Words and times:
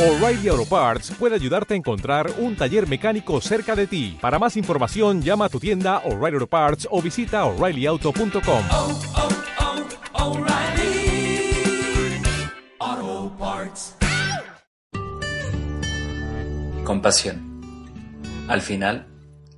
O'Reilly 0.00 0.48
Auto 0.48 0.64
Parts 0.64 1.10
puede 1.10 1.34
ayudarte 1.34 1.74
a 1.74 1.76
encontrar 1.76 2.32
un 2.38 2.56
taller 2.56 2.88
mecánico 2.88 3.38
cerca 3.42 3.76
de 3.76 3.86
ti. 3.86 4.16
Para 4.18 4.38
más 4.38 4.56
información, 4.56 5.20
llama 5.20 5.44
a 5.44 5.48
tu 5.50 5.60
tienda 5.60 5.98
O'Reilly 6.06 6.36
Auto 6.36 6.46
Parts 6.46 6.88
o 6.90 7.02
visita 7.02 7.44
oreillyauto.com. 7.44 8.64
oh, 8.70 9.00
oh, 12.78 13.36
Parts. 13.38 13.94
Compasión. 16.84 17.60
Al 18.48 18.62
final, 18.62 19.06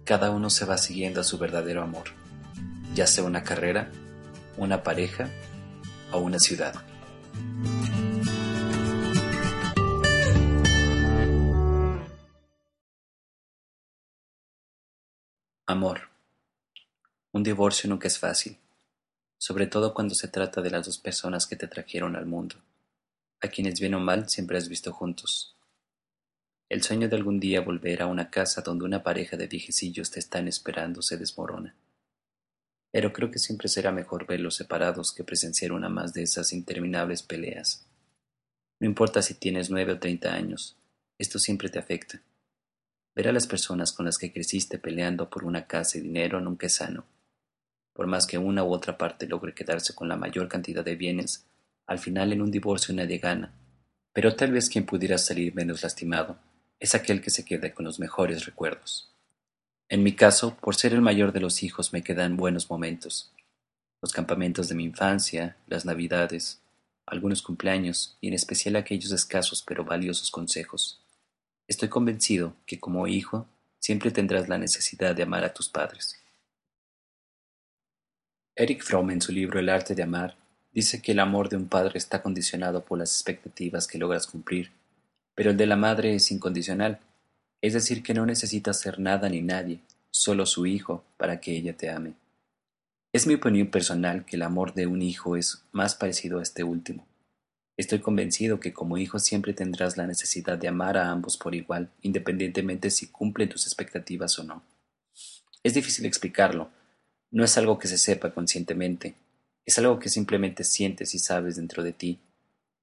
cada 0.03 0.33
uno 0.33 0.51
se 0.51 0.65
va 0.65 0.77
siguiendo 0.77 1.21
a 1.21 1.25
su 1.25 1.39
verdadero 1.39 1.85
amor, 1.85 2.07
ya 2.97 3.07
sea 3.07 3.23
una 3.23 3.45
carrera, 3.45 3.93
una 4.57 4.83
pareja 4.83 5.29
o 6.11 6.19
una 6.19 6.41
ciudad. 6.41 6.75
Amor. 15.66 16.08
Un 17.30 17.44
divorcio 17.44 17.89
nunca 17.89 18.08
es 18.08 18.18
fácil, 18.18 18.58
sobre 19.39 19.68
todo 19.68 19.94
cuando 19.94 20.12
se 20.12 20.26
trata 20.26 20.61
de 20.61 20.71
las 20.71 20.86
dos 20.86 20.98
personas 20.98 21.46
que 21.46 21.54
te 21.54 21.68
trajeron 21.68 22.16
al 22.16 22.26
mundo, 22.26 22.57
a 23.40 23.46
quienes 23.46 23.79
bien 23.79 23.94
o 23.94 24.00
mal 24.00 24.29
siempre 24.29 24.58
has 24.58 24.68
visto 24.68 24.93
juntos. 24.93 25.57
El 26.68 26.82
sueño 26.82 27.08
de 27.08 27.14
algún 27.14 27.38
día 27.38 27.61
volver 27.61 28.02
a 28.02 28.07
una 28.07 28.29
casa 28.29 28.62
donde 28.62 28.85
una 28.85 29.04
pareja 29.04 29.36
de 29.36 29.46
viejecillos 29.46 30.11
te 30.11 30.18
están 30.18 30.48
esperando 30.48 31.00
se 31.00 31.16
desmorona. 31.16 31.76
Pero 32.91 33.12
creo 33.12 33.30
que 33.30 33.38
siempre 33.38 33.69
será 33.69 33.92
mejor 33.92 34.27
verlos 34.27 34.56
separados 34.56 35.12
que 35.12 35.22
presenciar 35.22 35.70
una 35.70 35.88
más 35.88 36.12
de 36.12 36.24
esas 36.24 36.52
interminables 36.52 37.22
peleas. 37.22 37.86
No 38.80 38.88
importa 38.88 39.22
si 39.22 39.34
tienes 39.34 39.70
nueve 39.70 39.92
o 39.92 40.00
treinta 40.00 40.34
años, 40.34 40.77
esto 41.19 41.38
siempre 41.38 41.69
te 41.69 41.78
afecta. 41.78 42.20
Ver 43.14 43.28
a 43.28 43.33
las 43.33 43.47
personas 43.47 43.92
con 43.92 44.06
las 44.06 44.16
que 44.16 44.32
creciste 44.32 44.78
peleando 44.78 45.28
por 45.28 45.44
una 45.44 45.66
casa 45.66 45.98
y 45.98 46.00
dinero 46.00 46.41
nunca 46.41 46.66
es 46.66 46.77
sano. 46.77 47.05
Por 47.92 48.06
más 48.06 48.27
que 48.27 48.38
una 48.38 48.64
u 48.64 48.72
otra 48.72 48.96
parte 48.96 49.27
logre 49.27 49.54
quedarse 49.54 49.94
con 49.94 50.08
la 50.08 50.16
mayor 50.16 50.48
cantidad 50.48 50.84
de 50.84 50.96
bienes, 50.96 51.46
al 51.86 51.98
final 51.98 52.32
en 52.32 52.41
un 52.41 52.50
divorcio 52.50 52.94
nadie 52.94 53.19
gana. 53.19 53.52
Pero 54.14 54.34
tal 54.34 54.52
vez 54.52 54.70
quien 54.70 54.86
pudiera 54.86 55.19
salir 55.19 55.54
menos 55.54 55.82
lastimado 55.82 56.38
es 56.80 56.94
aquel 56.94 57.20
que 57.20 57.30
se 57.30 57.44
quede 57.44 57.74
con 57.74 57.84
los 57.84 58.00
mejores 58.00 58.46
recuerdos. 58.46 59.12
En 59.88 60.02
mi 60.02 60.14
caso, 60.14 60.56
por 60.56 60.74
ser 60.74 60.94
el 60.94 61.02
mayor 61.02 61.32
de 61.32 61.41
los 61.41 61.62
hijos, 61.62 61.92
me 61.92 62.02
quedan 62.02 62.36
buenos 62.36 62.70
momentos. 62.70 63.30
Los 64.00 64.12
campamentos 64.12 64.69
de 64.69 64.74
mi 64.74 64.84
infancia, 64.84 65.56
las 65.66 65.84
navidades, 65.84 66.62
algunos 67.04 67.42
cumpleaños 67.42 68.16
y 68.20 68.28
en 68.28 68.34
especial 68.34 68.76
aquellos 68.76 69.12
escasos 69.12 69.62
pero 69.62 69.84
valiosos 69.84 70.30
consejos. 70.30 71.02
Estoy 71.68 71.88
convencido 71.88 72.55
que 72.66 72.78
como 72.78 73.06
hijo 73.06 73.46
siempre 73.78 74.10
tendrás 74.10 74.48
la 74.48 74.58
necesidad 74.58 75.14
de 75.14 75.22
amar 75.22 75.44
a 75.44 75.52
tus 75.52 75.69
padres. 75.69 76.19
Eric 78.54 78.82
Fromm 78.82 79.10
en 79.10 79.22
su 79.22 79.32
libro 79.32 79.58
El 79.58 79.69
arte 79.69 79.94
de 79.94 80.02
amar 80.02 80.36
dice 80.72 81.00
que 81.00 81.12
el 81.12 81.20
amor 81.20 81.48
de 81.48 81.56
un 81.56 81.69
padre 81.69 81.98
está 81.98 82.22
condicionado 82.22 82.84
por 82.84 82.98
las 82.98 83.12
expectativas 83.12 83.86
que 83.86 83.98
logras 83.98 84.27
cumplir, 84.27 84.70
pero 85.34 85.50
el 85.50 85.56
de 85.56 85.66
la 85.66 85.77
madre 85.77 86.14
es 86.14 86.30
incondicional, 86.30 87.00
es 87.60 87.74
decir, 87.74 88.02
que 88.02 88.14
no 88.14 88.26
necesitas 88.26 88.80
ser 88.80 88.98
nada 88.98 89.28
ni 89.28 89.41
nadie, 89.41 89.80
solo 90.10 90.47
su 90.47 90.66
hijo, 90.66 91.04
para 91.16 91.41
que 91.41 91.56
ella 91.56 91.76
te 91.76 91.91
ame. 91.91 92.14
Es 93.12 93.26
mi 93.26 93.34
opinión 93.34 93.69
personal 93.69 94.24
que 94.24 94.36
el 94.36 94.42
amor 94.42 94.74
de 94.74 94.86
un 94.86 95.02
hijo 95.02 95.36
es 95.36 95.64
más 95.72 95.94
parecido 95.94 96.38
a 96.38 96.42
este 96.42 96.64
último. 96.64 97.06
Estoy 97.83 97.98
convencido 97.98 98.61
que 98.61 98.72
como 98.72 98.97
hijo 98.97 99.19
siempre 99.19 99.55
tendrás 99.55 99.97
la 99.97 100.06
necesidad 100.06 100.56
de 100.56 100.69
amar 100.69 100.97
a 100.97 101.11
ambos 101.11 101.36
por 101.36 101.52
igual, 101.52 101.91
independientemente 102.00 102.91
si 102.91 103.08
cumplen 103.08 103.48
tus 103.48 103.66
expectativas 103.66 104.38
o 104.38 104.44
no. 104.44 104.62
Es 105.64 105.75
difícil 105.75 106.06
explicarlo, 106.06 106.70
no 107.33 107.42
es 107.42 107.58
algo 107.58 107.80
que 107.80 107.88
se 107.88 107.98
sepa 107.98 108.32
conscientemente, 108.32 109.16
es 109.66 109.81
algo 109.81 109.98
que 109.98 110.10
simplemente 110.10 110.62
sientes 110.62 111.12
y 111.16 111.19
sabes 111.19 111.56
dentro 111.56 111.82
de 111.82 111.93
ti. 111.93 112.20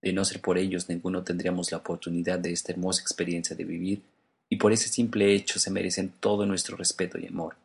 De 0.02 0.12
no 0.12 0.26
ser 0.26 0.42
por 0.42 0.58
ellos, 0.58 0.90
ninguno 0.90 1.24
tendríamos 1.24 1.72
la 1.72 1.78
oportunidad 1.78 2.38
de 2.38 2.52
esta 2.52 2.74
hermosa 2.74 3.02
experiencia 3.02 3.56
de 3.56 3.64
vivir, 3.64 4.02
y 4.50 4.58
por 4.58 4.74
ese 4.74 4.90
simple 4.90 5.34
hecho 5.34 5.60
se 5.60 5.72
merecen 5.72 6.12
todo 6.20 6.46
nuestro 6.46 6.76
respeto 6.76 7.18
y 7.18 7.26
amor. 7.26 7.56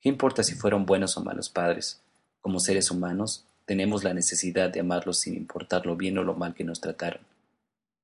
¿Qué 0.00 0.08
importa 0.08 0.44
si 0.44 0.54
fueron 0.54 0.86
buenos 0.86 1.16
o 1.16 1.24
malos 1.24 1.48
padres? 1.48 2.00
Como 2.40 2.60
seres 2.60 2.92
humanos, 2.92 3.44
tenemos 3.66 4.04
la 4.04 4.14
necesidad 4.14 4.70
de 4.70 4.80
amarlos 4.80 5.18
sin 5.18 5.34
importar 5.34 5.84
lo 5.84 5.96
bien 5.96 6.16
o 6.18 6.22
lo 6.22 6.34
mal 6.34 6.54
que 6.54 6.64
nos 6.64 6.80
trataron. 6.80 7.20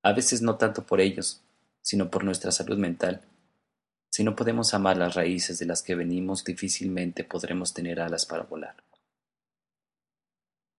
A 0.03 0.13
veces 0.13 0.43
no 0.43 0.57
tanto 0.57 0.85
por 0.85 1.01
ellos, 1.01 1.41
sino 1.81 2.11
por 2.11 2.25
nuestra 2.25 2.51
salud 2.51 2.77
mental. 2.77 3.23
Si 4.11 4.25
no 4.25 4.37
podemos 4.37 4.75
amar 4.75 4.97
las 4.97 5.15
raíces 5.15 5.59
de 5.59 5.67
las 5.67 5.83
que 5.83 5.95
venimos, 5.95 6.45
difícilmente 6.45 7.25
podremos 7.25 7.73
tener 7.73 8.01
alas 8.01 8.27
para 8.27 8.43
volar. 8.43 8.77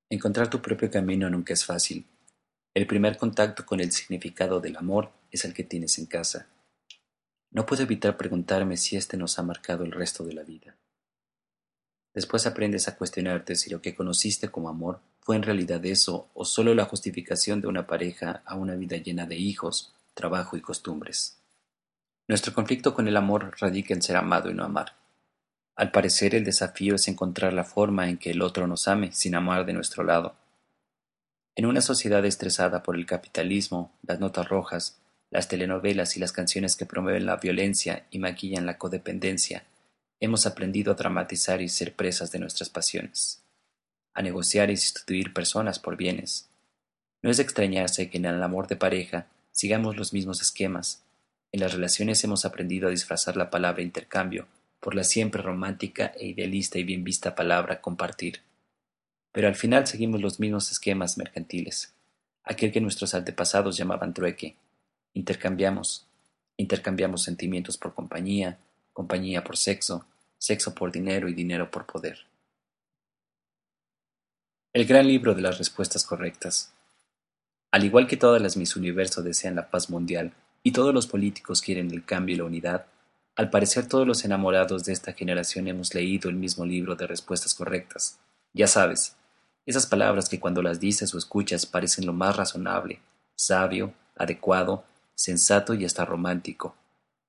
Encontrar 0.09 0.49
tu 0.49 0.61
propio 0.61 0.91
camino 0.91 1.29
nunca 1.29 1.53
es 1.53 1.65
fácil. 1.65 2.05
El 2.75 2.85
primer 2.85 3.17
contacto 3.17 3.65
con 3.65 3.79
el 3.79 3.91
significado 3.91 4.59
del 4.59 4.77
amor 4.77 5.11
es 5.31 5.45
el 5.45 5.53
que 5.53 5.63
tienes 5.63 5.97
en 5.97 6.05
casa. 6.05 6.47
No 7.51 7.65
puedo 7.65 7.83
evitar 7.83 8.17
preguntarme 8.17 8.77
si 8.77 8.97
este 8.97 9.15
nos 9.15 9.39
ha 9.39 9.43
marcado 9.43 9.83
el 9.85 9.91
resto 9.91 10.23
de 10.23 10.33
la 10.33 10.43
vida. 10.43 10.75
Después 12.13 12.45
aprendes 12.45 12.87
a 12.87 12.95
cuestionarte 12.95 13.55
si 13.55 13.69
lo 13.69 13.81
que 13.81 13.95
conociste 13.95 14.49
como 14.49 14.69
amor 14.69 14.99
fue 15.21 15.35
en 15.35 15.43
realidad 15.43 15.83
eso 15.85 16.29
o 16.33 16.45
solo 16.45 16.75
la 16.75 16.85
justificación 16.85 17.59
de 17.59 17.67
una 17.67 17.87
pareja 17.87 18.43
a 18.45 18.55
una 18.55 18.75
vida 18.75 18.97
llena 18.97 19.25
de 19.25 19.37
hijos, 19.37 19.93
trabajo 20.13 20.55
y 20.55 20.61
costumbres. 20.61 21.37
Nuestro 22.27 22.53
conflicto 22.53 22.93
con 22.93 23.07
el 23.07 23.17
amor 23.17 23.55
radica 23.59 23.93
en 23.93 24.01
ser 24.01 24.15
amado 24.15 24.51
y 24.51 24.53
no 24.53 24.63
amar. 24.63 24.95
Al 25.75 25.91
parecer 25.91 26.35
el 26.35 26.43
desafío 26.43 26.95
es 26.95 27.07
encontrar 27.07 27.51
la 27.51 27.63
forma 27.63 28.07
en 28.07 28.17
que 28.17 28.31
el 28.31 28.43
otro 28.43 28.67
nos 28.67 28.87
ame 28.87 29.11
sin 29.11 29.33
amar 29.33 29.65
de 29.65 29.73
nuestro 29.73 30.03
lado. 30.03 30.35
En 31.55 31.65
una 31.65 31.81
sociedad 31.81 32.23
estresada 32.25 32.83
por 32.83 32.95
el 32.95 33.05
capitalismo, 33.05 33.91
las 34.03 34.19
notas 34.19 34.47
rojas, 34.47 34.99
las 35.31 35.47
telenovelas 35.47 36.15
y 36.15 36.19
las 36.19 36.31
canciones 36.31 36.75
que 36.75 36.85
promueven 36.85 37.25
la 37.25 37.37
violencia 37.37 38.05
y 38.11 38.19
maquillan 38.19 38.67
la 38.67 38.77
codependencia, 38.77 39.65
hemos 40.23 40.45
aprendido 40.45 40.93
a 40.93 40.95
dramatizar 40.95 41.61
y 41.61 41.67
ser 41.67 41.95
presas 41.95 42.31
de 42.31 42.39
nuestras 42.39 42.69
pasiones, 42.69 43.43
a 44.13 44.21
negociar 44.21 44.71
y 44.71 44.77
sustituir 44.77 45.33
personas 45.33 45.79
por 45.79 45.97
bienes. 45.97 46.47
No 47.21 47.29
es 47.29 47.37
de 47.37 47.43
extrañarse 47.43 48.09
que 48.09 48.19
en 48.19 48.25
el 48.25 48.41
amor 48.41 48.67
de 48.67 48.77
pareja 48.77 49.27
sigamos 49.51 49.97
los 49.97 50.13
mismos 50.13 50.41
esquemas. 50.41 51.03
En 51.51 51.59
las 51.59 51.73
relaciones 51.73 52.23
hemos 52.23 52.45
aprendido 52.45 52.87
a 52.87 52.91
disfrazar 52.91 53.35
la 53.35 53.49
palabra 53.49 53.81
intercambio 53.81 54.47
por 54.79 54.95
la 54.95 55.03
siempre 55.03 55.41
romántica 55.41 56.13
e 56.15 56.27
idealista 56.27 56.79
y 56.79 56.85
bien 56.85 57.03
vista 57.03 57.35
palabra 57.35 57.81
compartir. 57.81 58.39
Pero 59.33 59.49
al 59.49 59.55
final 59.55 59.87
seguimos 59.87 60.21
los 60.21 60.39
mismos 60.39 60.71
esquemas 60.71 61.17
mercantiles, 61.17 61.93
aquel 62.45 62.71
que 62.71 62.79
nuestros 62.79 63.13
antepasados 63.13 63.75
llamaban 63.75 64.13
trueque. 64.13 64.55
Intercambiamos, 65.13 66.07
intercambiamos 66.55 67.23
sentimientos 67.23 67.77
por 67.77 67.93
compañía, 67.93 68.57
compañía 68.93 69.43
por 69.43 69.57
sexo, 69.57 70.05
sexo 70.43 70.75
por 70.75 70.91
dinero 70.91 71.29
y 71.29 71.33
dinero 71.33 71.71
por 71.71 71.85
poder. 71.85 72.17
El 74.73 74.85
gran 74.85 75.07
libro 75.07 75.33
de 75.35 75.41
las 75.41 75.57
respuestas 75.57 76.03
correctas. 76.03 76.73
Al 77.71 77.85
igual 77.85 78.07
que 78.07 78.17
todas 78.17 78.41
las 78.41 78.57
Miss 78.57 78.75
Universo 78.75 79.21
desean 79.21 79.55
la 79.55 79.69
paz 79.69 79.89
mundial 79.89 80.33
y 80.61 80.73
todos 80.73 80.93
los 80.93 81.07
políticos 81.07 81.61
quieren 81.61 81.91
el 81.91 82.03
cambio 82.03 82.35
y 82.35 82.37
la 82.39 82.43
unidad, 82.43 82.87
al 83.37 83.49
parecer 83.49 83.87
todos 83.87 84.05
los 84.05 84.25
enamorados 84.25 84.83
de 84.83 84.91
esta 84.91 85.13
generación 85.13 85.69
hemos 85.69 85.95
leído 85.95 86.29
el 86.29 86.35
mismo 86.35 86.65
libro 86.65 86.97
de 86.97 87.07
respuestas 87.07 87.53
correctas. 87.53 88.19
Ya 88.51 88.67
sabes, 88.67 89.15
esas 89.65 89.87
palabras 89.87 90.27
que 90.27 90.41
cuando 90.41 90.61
las 90.61 90.81
dices 90.81 91.15
o 91.15 91.17
escuchas 91.17 91.65
parecen 91.65 92.05
lo 92.05 92.11
más 92.11 92.35
razonable, 92.35 92.99
sabio, 93.37 93.93
adecuado, 94.17 94.83
sensato 95.15 95.73
y 95.73 95.85
hasta 95.85 96.03
romántico. 96.03 96.75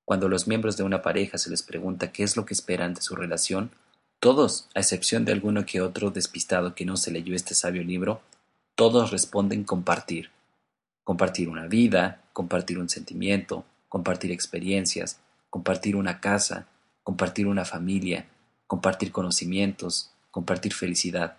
Cuando 0.05 0.29
los 0.29 0.47
miembros 0.47 0.77
de 0.77 0.83
una 0.83 1.01
pareja 1.01 1.39
se 1.39 1.49
les 1.49 1.63
pregunta 1.63 2.11
qué 2.11 2.23
es 2.23 2.37
lo 2.37 2.45
que 2.45 2.53
esperan 2.53 2.93
de 2.93 3.01
su 3.01 3.15
relación, 3.15 3.71
todos, 4.19 4.69
a 4.75 4.79
excepción 4.79 5.25
de 5.25 5.31
alguno 5.31 5.65
que 5.65 5.81
otro 5.81 6.11
despistado 6.11 6.75
que 6.75 6.85
no 6.85 6.95
se 6.95 7.11
leyó 7.11 7.35
este 7.35 7.55
sabio 7.55 7.83
libro, 7.83 8.21
todos 8.75 9.11
responden 9.11 9.63
compartir. 9.63 10.29
Compartir 11.03 11.49
una 11.49 11.67
vida, 11.67 12.21
compartir 12.33 12.77
un 12.77 12.89
sentimiento, 12.89 13.65
compartir 13.89 14.31
experiencias, 14.31 15.19
compartir 15.49 15.95
una 15.95 16.19
casa, 16.19 16.67
compartir 17.03 17.47
una 17.47 17.65
familia, 17.65 18.27
compartir 18.67 19.11
conocimientos, 19.11 20.11
compartir 20.29 20.73
felicidad. 20.73 21.37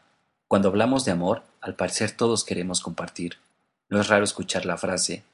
Cuando 0.49 0.69
hablamos 0.69 1.05
de 1.05 1.13
amor, 1.13 1.43
al 1.61 1.75
parecer 1.75 2.13
todos 2.13 2.45
queremos 2.45 2.81
compartir. 2.81 3.37
No 3.89 4.01
es 4.01 4.09
raro 4.09 4.25
escuchar 4.25 4.65
la 4.65 4.77
frase 4.77 5.25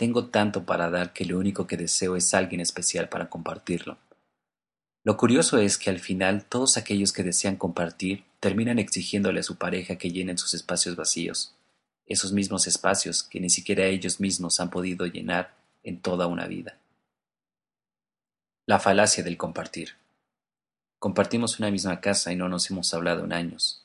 tengo 0.00 0.28
tanto 0.28 0.64
para 0.64 0.88
dar 0.88 1.12
que 1.12 1.26
lo 1.26 1.38
único 1.38 1.66
que 1.66 1.76
deseo 1.76 2.16
es 2.16 2.32
alguien 2.32 2.62
especial 2.62 3.10
para 3.10 3.28
compartirlo. 3.28 3.98
Lo 5.04 5.18
curioso 5.18 5.58
es 5.58 5.76
que 5.76 5.90
al 5.90 5.98
final 5.98 6.46
todos 6.46 6.78
aquellos 6.78 7.12
que 7.12 7.22
desean 7.22 7.56
compartir 7.56 8.24
terminan 8.40 8.78
exigiéndole 8.78 9.40
a 9.40 9.42
su 9.42 9.56
pareja 9.56 9.96
que 9.96 10.10
llenen 10.10 10.38
sus 10.38 10.54
espacios 10.54 10.96
vacíos, 10.96 11.54
esos 12.06 12.32
mismos 12.32 12.66
espacios 12.66 13.22
que 13.22 13.40
ni 13.40 13.50
siquiera 13.50 13.84
ellos 13.84 14.20
mismos 14.20 14.58
han 14.58 14.70
podido 14.70 15.04
llenar 15.04 15.54
en 15.82 16.00
toda 16.00 16.28
una 16.28 16.46
vida. 16.46 16.78
La 18.64 18.80
falacia 18.80 19.22
del 19.22 19.36
compartir. 19.36 19.96
Compartimos 20.98 21.58
una 21.58 21.70
misma 21.70 22.00
casa 22.00 22.32
y 22.32 22.36
no 22.36 22.48
nos 22.48 22.70
hemos 22.70 22.94
hablado 22.94 23.26
en 23.26 23.34
años. 23.34 23.84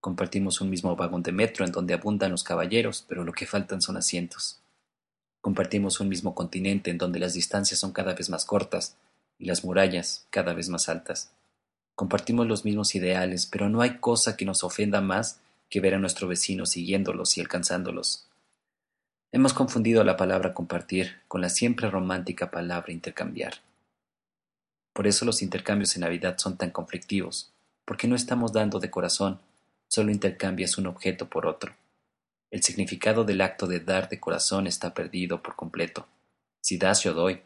Compartimos 0.00 0.62
un 0.62 0.70
mismo 0.70 0.96
vagón 0.96 1.22
de 1.22 1.32
metro 1.32 1.66
en 1.66 1.72
donde 1.72 1.92
abundan 1.92 2.30
los 2.30 2.44
caballeros, 2.44 3.04
pero 3.06 3.24
lo 3.24 3.34
que 3.34 3.46
faltan 3.46 3.82
son 3.82 3.98
asientos. 3.98 4.59
Compartimos 5.40 6.00
un 6.00 6.08
mismo 6.08 6.34
continente 6.34 6.90
en 6.90 6.98
donde 6.98 7.18
las 7.18 7.34
distancias 7.34 7.80
son 7.80 7.92
cada 7.92 8.14
vez 8.14 8.28
más 8.28 8.44
cortas 8.44 8.96
y 9.38 9.46
las 9.46 9.64
murallas 9.64 10.26
cada 10.30 10.52
vez 10.52 10.68
más 10.68 10.88
altas. 10.88 11.32
Compartimos 11.94 12.46
los 12.46 12.64
mismos 12.64 12.94
ideales, 12.94 13.46
pero 13.46 13.68
no 13.68 13.80
hay 13.80 13.98
cosa 13.98 14.36
que 14.36 14.44
nos 14.44 14.64
ofenda 14.64 15.00
más 15.00 15.40
que 15.68 15.80
ver 15.80 15.94
a 15.94 15.98
nuestro 15.98 16.28
vecino 16.28 16.66
siguiéndolos 16.66 17.38
y 17.38 17.40
alcanzándolos. 17.40 18.26
Hemos 19.32 19.54
confundido 19.54 20.02
la 20.02 20.16
palabra 20.16 20.52
compartir 20.52 21.20
con 21.28 21.40
la 21.40 21.48
siempre 21.48 21.88
romántica 21.88 22.50
palabra 22.50 22.92
intercambiar. 22.92 23.54
Por 24.92 25.06
eso 25.06 25.24
los 25.24 25.40
intercambios 25.40 25.94
en 25.94 26.00
Navidad 26.00 26.36
son 26.38 26.56
tan 26.56 26.70
conflictivos, 26.70 27.52
porque 27.84 28.08
no 28.08 28.16
estamos 28.16 28.52
dando 28.52 28.80
de 28.80 28.90
corazón, 28.90 29.38
solo 29.88 30.10
intercambias 30.10 30.78
un 30.78 30.88
objeto 30.88 31.28
por 31.28 31.46
otro. 31.46 31.74
El 32.50 32.62
significado 32.64 33.24
del 33.24 33.40
acto 33.40 33.66
de 33.66 33.78
dar 33.78 34.08
de 34.08 34.18
corazón 34.18 34.66
está 34.66 34.92
perdido 34.92 35.42
por 35.42 35.54
completo. 35.54 36.08
Si 36.60 36.78
das, 36.78 37.02
yo 37.02 37.14
doy. 37.14 37.42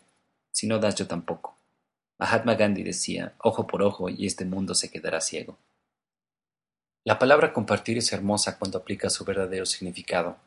Si 0.50 0.66
no 0.66 0.78
das, 0.78 0.94
yo 0.94 1.06
tampoco. 1.06 1.56
Mahatma 2.18 2.54
Gandhi 2.54 2.82
decía, 2.82 3.34
ojo 3.38 3.66
por 3.66 3.82
ojo 3.82 4.08
y 4.08 4.26
este 4.26 4.44
mundo 4.44 4.74
se 4.74 4.90
quedará 4.90 5.20
ciego. 5.20 5.58
La 7.04 7.18
palabra 7.18 7.52
compartir 7.52 7.98
es 7.98 8.12
hermosa 8.14 8.58
cuando 8.58 8.78
aplica 8.78 9.10
su 9.10 9.26
verdadero 9.26 9.66
significado. 9.66 10.38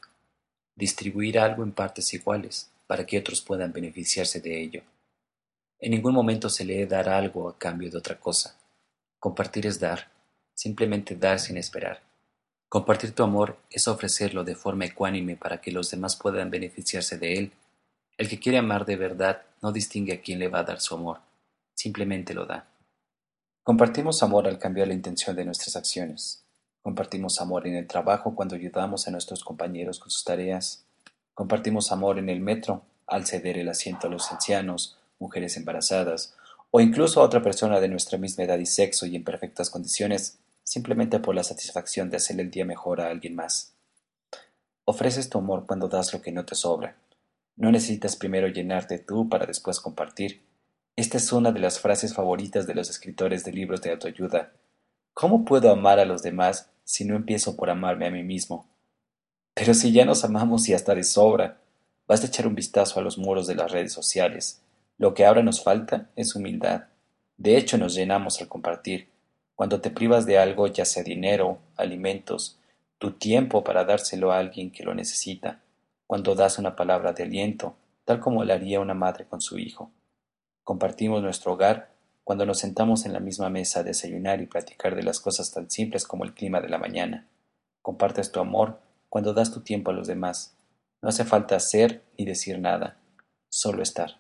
Distribuir 0.76 1.38
algo 1.38 1.64
en 1.64 1.72
partes 1.72 2.12
iguales, 2.16 2.72
para 2.88 3.06
que 3.06 3.20
otros 3.20 3.42
puedan 3.42 3.74
beneficiarse 3.74 4.42
de 4.42 4.60
ello. 4.60 4.82
En 5.80 5.92
ningún 5.92 6.14
momento 6.14 6.50
se 6.50 6.66
lee 6.66 6.86
dar 6.86 7.10
algo 7.10 7.48
a 7.48 7.60
cambio 7.60 7.92
de 7.92 7.98
otra 7.98 8.20
cosa. 8.20 8.58
Compartir 9.20 9.68
es 9.68 9.80
dar, 9.80 10.10
simplemente 10.56 11.16
dar 11.16 11.40
sin 11.40 11.58
esperar. 11.58 12.07
Compartir 12.70 13.14
tu 13.16 13.24
amor 13.24 13.58
es 13.72 13.88
ofrecerlo 13.88 14.44
de 14.44 14.56
forma 14.56 14.84
ecuánime 14.84 15.38
para 15.38 15.62
que 15.62 15.72
los 15.72 15.90
demás 15.90 16.18
puedan 16.18 16.50
beneficiarse 16.50 17.18
de 17.18 17.38
él. 17.38 17.52
El 18.18 18.28
que 18.28 18.40
quiere 18.40 18.58
amar 18.58 18.86
de 18.86 18.98
verdad 18.98 19.44
no 19.62 19.72
distingue 19.72 20.14
a 20.14 20.22
quién 20.22 20.40
le 20.40 20.50
va 20.50 20.60
a 20.60 20.64
dar 20.64 20.82
su 20.82 20.94
amor, 20.94 21.20
simplemente 21.74 22.34
lo 22.34 22.46
da. 22.46 22.68
Compartimos 23.64 24.22
amor 24.22 24.48
al 24.48 24.60
cambiar 24.60 24.90
la 24.90 24.94
intención 24.94 25.34
de 25.36 25.46
nuestras 25.46 25.78
acciones. 25.78 26.44
Compartimos 26.82 27.40
amor 27.40 27.68
en 27.68 27.76
el 27.76 27.88
trabajo 27.88 28.36
cuando 28.36 28.56
ayudamos 28.56 29.08
a 29.08 29.12
nuestros 29.12 29.46
compañeros 29.46 30.00
con 30.00 30.10
sus 30.10 30.26
tareas. 30.26 30.84
Compartimos 31.34 31.94
amor 31.94 32.20
en 32.20 32.28
el 32.28 32.42
metro 32.42 32.82
al 33.06 33.26
ceder 33.26 33.58
el 33.58 33.70
asiento 33.70 34.08
a 34.08 34.10
los 34.10 34.30
ancianos, 34.30 34.98
mujeres 35.20 35.56
embarazadas 35.56 36.36
o 36.72 36.82
incluso 36.82 37.22
a 37.22 37.24
otra 37.24 37.42
persona 37.42 37.80
de 37.80 37.88
nuestra 37.88 38.18
misma 38.18 38.44
edad 38.44 38.60
y 38.60 38.66
sexo 38.66 39.06
y 39.06 39.16
en 39.16 39.24
perfectas 39.24 39.70
condiciones 39.70 40.38
simplemente 40.68 41.20
por 41.20 41.34
la 41.34 41.46
satisfacción 41.46 42.10
de 42.10 42.18
hacerle 42.18 42.44
el 42.44 42.52
día 42.52 42.66
mejor 42.66 43.00
a 43.00 43.08
alguien 43.08 43.36
más. 43.36 43.74
Ofreces 44.84 45.30
tu 45.30 45.38
amor 45.38 45.66
cuando 45.66 45.88
das 45.88 46.12
lo 46.12 46.22
que 46.22 46.34
no 46.34 46.46
te 46.46 46.56
sobra. 46.56 46.98
No 47.56 47.72
necesitas 47.72 48.18
primero 48.18 48.50
llenarte 48.50 49.00
tú 49.00 49.30
para 49.30 49.46
después 49.46 49.80
compartir. 49.80 50.42
Esta 50.98 51.16
es 51.16 51.32
una 51.32 51.54
de 51.54 51.62
las 51.62 51.80
frases 51.80 52.14
favoritas 52.14 52.68
de 52.68 52.76
los 52.76 52.90
escritores 52.90 53.46
de 53.46 53.54
libros 53.54 53.82
de 53.82 53.92
autoayuda. 53.92 54.52
¿Cómo 55.14 55.46
puedo 55.46 55.72
amar 55.72 56.02
a 56.02 56.06
los 56.06 56.22
demás 56.22 56.70
si 56.84 57.06
no 57.06 57.16
empiezo 57.16 57.56
por 57.56 57.70
amarme 57.70 58.08
a 58.08 58.12
mí 58.12 58.24
mismo? 58.24 58.68
Pero 59.54 59.74
si 59.74 59.94
ya 59.94 60.04
nos 60.04 60.26
amamos 60.26 60.68
y 60.68 60.74
hasta 60.74 60.94
de 60.96 61.06
sobra, 61.06 61.62
basta 62.10 62.28
echar 62.28 62.46
un 62.46 62.56
vistazo 62.56 63.00
a 63.00 63.04
los 63.04 63.18
muros 63.18 63.48
de 63.48 63.56
las 63.56 63.72
redes 63.72 63.94
sociales. 63.94 64.62
Lo 64.98 65.14
que 65.14 65.26
ahora 65.26 65.44
nos 65.44 65.64
falta 65.64 66.10
es 66.18 66.36
humildad. 66.36 66.88
De 67.38 67.56
hecho, 67.56 67.78
nos 67.78 67.96
llenamos 67.96 68.42
al 68.42 68.50
compartir. 68.50 69.16
Cuando 69.58 69.82
te 69.82 69.90
privas 69.90 70.28
de 70.28 70.38
algo, 70.38 70.68
ya 70.68 70.86
sea 70.86 71.02
dinero, 71.02 71.58
alimentos, 71.78 72.60
tu 73.00 73.14
tiempo 73.14 73.64
para 73.64 73.86
dárselo 73.86 74.32
a 74.32 74.38
alguien 74.38 74.72
que 74.72 74.84
lo 74.84 74.94
necesita, 74.94 75.62
cuando 76.06 76.36
das 76.36 76.60
una 76.60 76.76
palabra 76.76 77.12
de 77.14 77.24
aliento, 77.24 77.76
tal 78.06 78.20
como 78.20 78.44
lo 78.44 78.54
haría 78.54 78.80
una 78.80 78.94
madre 78.94 79.26
con 79.26 79.42
su 79.42 79.58
hijo. 79.58 79.90
Compartimos 80.64 81.24
nuestro 81.24 81.54
hogar 81.54 81.90
cuando 82.24 82.46
nos 82.46 82.60
sentamos 82.60 83.08
en 83.08 83.14
la 83.14 83.20
misma 83.20 83.50
mesa 83.50 83.80
a 83.80 83.84
desayunar 83.84 84.42
y 84.42 84.46
platicar 84.46 84.96
de 84.96 85.02
las 85.02 85.20
cosas 85.20 85.52
tan 85.52 85.72
simples 85.72 86.06
como 86.06 86.24
el 86.24 86.36
clima 86.36 86.62
de 86.62 86.70
la 86.70 86.78
mañana. 86.78 87.28
Compartes 87.82 88.32
tu 88.32 88.40
amor 88.40 88.80
cuando 89.10 89.34
das 89.34 89.52
tu 89.52 89.62
tiempo 89.62 89.90
a 89.90 89.96
los 89.96 90.06
demás. 90.06 90.56
No 91.02 91.10
hace 91.10 91.26
falta 91.26 91.56
hacer 91.56 92.04
ni 92.16 92.26
decir 92.26 92.60
nada, 92.60 93.00
solo 93.50 93.82
estar. 93.82 94.20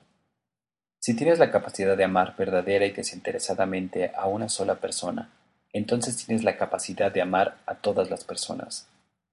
Si 1.07 1.13
tienes 1.13 1.39
la 1.39 1.51
capacidad 1.51 1.95
de 1.95 2.03
amar 2.03 2.35
verdadera 2.35 2.85
y 2.85 2.91
desinteresadamente 2.91 4.11
a 4.13 4.27
una 4.27 4.49
sola 4.49 4.75
persona, 4.81 5.31
entonces 5.71 6.17
tienes 6.17 6.43
la 6.43 6.57
capacidad 6.57 7.13
de 7.13 7.21
amar 7.21 7.59
a 7.65 7.75
todas 7.75 8.09
las 8.09 8.25
personas. 8.25 8.89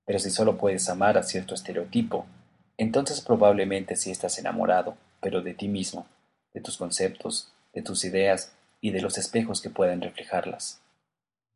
Pero 0.07 0.21
si 0.21 0.31
solo 0.31 0.57
puedes 0.57 0.89
amar 0.89 1.19
a 1.19 1.25
cierto 1.25 1.53
estereotipo, 1.53 2.27
entonces 2.77 3.21
probablemente 3.21 3.97
sí 3.97 4.13
estás 4.13 4.39
enamorado, 4.39 4.97
pero 5.21 5.43
de 5.43 5.53
ti 5.53 5.67
mismo, 5.67 6.07
de 6.53 6.61
tus 6.61 6.77
conceptos, 6.77 7.53
de 7.73 7.83
tus 7.83 8.05
ideas 8.05 8.53
y 8.81 8.93
de 8.93 9.03
los 9.03 9.19
espejos 9.19 9.61
que 9.61 9.71
pueden 9.71 10.01
reflejarlas. 10.01 10.81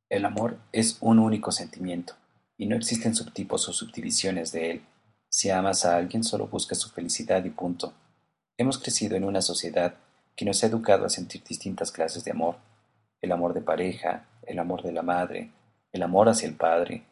El 0.08 0.24
amor 0.24 0.58
es 0.72 0.98
un 1.00 1.20
único 1.20 1.52
sentimiento, 1.52 2.14
y 2.56 2.66
no 2.66 2.74
existen 2.74 3.14
subtipos 3.14 3.68
o 3.68 3.72
subdivisiones 3.72 4.50
de 4.50 4.72
él. 4.72 4.82
Si 5.28 5.50
amas 5.50 5.84
a 5.84 5.96
alguien 5.96 6.24
solo 6.24 6.48
buscas 6.48 6.78
su 6.78 6.90
felicidad 6.90 7.44
y 7.44 7.50
punto. 7.50 7.92
Hemos 8.56 8.78
crecido 8.78 9.16
en 9.16 9.22
una 9.22 9.42
sociedad 9.42 9.94
que 10.38 10.44
nos 10.44 10.62
ha 10.62 10.69
educado 10.69 11.05
a 11.05 11.08
sentir 11.08 11.43
distintas 11.43 11.90
clases 11.90 12.23
de 12.23 12.31
amor, 12.31 12.58
el 13.20 13.32
amor 13.32 13.55
de 13.55 13.61
pareja, 13.61 14.29
el 14.46 14.61
amor 14.61 14.85
de 14.85 14.93
la 14.93 15.02
madre, 15.02 15.50
el 15.90 16.00
amor 16.00 16.29
hacia 16.29 16.49
el 16.49 16.55
padre, 16.55 17.02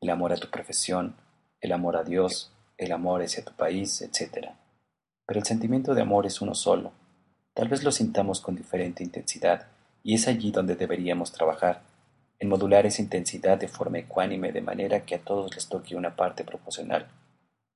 el 0.00 0.08
amor 0.08 0.32
a 0.32 0.36
tu 0.36 0.48
profesión, 0.50 1.16
el 1.60 1.72
amor 1.72 1.96
a 1.96 2.04
Dios, 2.04 2.52
el 2.78 2.92
amor 2.92 3.22
hacia 3.22 3.44
tu 3.44 3.52
país, 3.54 4.00
etc. 4.02 4.50
Pero 5.26 5.40
el 5.40 5.44
sentimiento 5.44 5.96
de 5.96 6.02
amor 6.02 6.26
es 6.26 6.40
uno 6.40 6.54
solo. 6.54 6.92
Tal 7.54 7.66
vez 7.66 7.82
lo 7.82 7.90
sintamos 7.90 8.40
con 8.40 8.54
diferente 8.54 9.02
intensidad, 9.02 9.66
y 10.04 10.14
es 10.14 10.28
allí 10.28 10.52
donde 10.52 10.76
deberíamos 10.76 11.32
trabajar, 11.32 11.82
en 12.38 12.48
modular 12.48 12.86
esa 12.86 13.02
intensidad 13.02 13.58
de 13.58 13.66
forma 13.66 13.98
ecuánime 13.98 14.52
de 14.52 14.60
manera 14.60 15.04
que 15.04 15.16
a 15.16 15.24
todos 15.24 15.52
les 15.56 15.66
toque 15.66 15.96
una 15.96 16.14
parte 16.14 16.44
proporcional. 16.44 17.08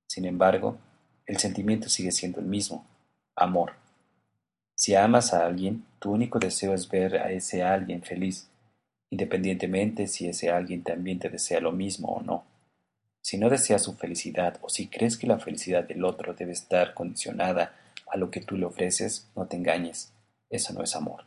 Sin 0.06 0.24
embargo, 0.24 0.78
el 1.26 1.38
sentimiento 1.38 1.88
sigue 1.88 2.12
siendo 2.12 2.38
el 2.38 2.46
mismo, 2.46 2.86
Amor. 3.34 3.72
Si 4.80 4.94
amas 4.94 5.34
a 5.34 5.44
alguien, 5.44 5.84
tu 5.98 6.10
único 6.10 6.38
deseo 6.38 6.72
es 6.72 6.88
ver 6.88 7.18
a 7.18 7.32
ese 7.32 7.62
alguien 7.62 8.00
feliz, 8.00 8.48
independientemente 9.10 10.06
si 10.06 10.26
ese 10.26 10.50
alguien 10.50 10.82
también 10.82 11.18
te 11.18 11.28
desea 11.28 11.60
lo 11.60 11.70
mismo 11.70 12.08
o 12.08 12.22
no. 12.22 12.46
Si 13.20 13.36
no 13.36 13.50
deseas 13.50 13.82
su 13.82 13.92
felicidad 13.92 14.58
o 14.62 14.70
si 14.70 14.86
crees 14.86 15.18
que 15.18 15.26
la 15.26 15.38
felicidad 15.38 15.84
del 15.84 16.02
otro 16.02 16.32
debe 16.32 16.52
estar 16.52 16.94
condicionada 16.94 17.74
a 18.10 18.16
lo 18.16 18.30
que 18.30 18.40
tú 18.40 18.56
le 18.56 18.64
ofreces, 18.64 19.30
no 19.36 19.44
te 19.46 19.58
engañes. 19.58 20.14
Eso 20.48 20.72
no 20.72 20.82
es 20.82 20.96
amor. 20.96 21.24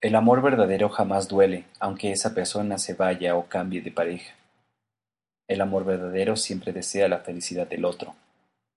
El 0.00 0.14
amor 0.14 0.40
verdadero 0.40 0.88
jamás 0.88 1.28
duele, 1.28 1.66
aunque 1.78 2.10
esa 2.10 2.34
persona 2.34 2.78
se 2.78 2.94
vaya 2.94 3.36
o 3.36 3.50
cambie 3.50 3.82
de 3.82 3.92
pareja. 3.92 4.32
El 5.46 5.60
amor 5.60 5.84
verdadero 5.84 6.36
siempre 6.36 6.72
desea 6.72 7.06
la 7.06 7.18
felicidad 7.18 7.68
del 7.68 7.84
otro, 7.84 8.16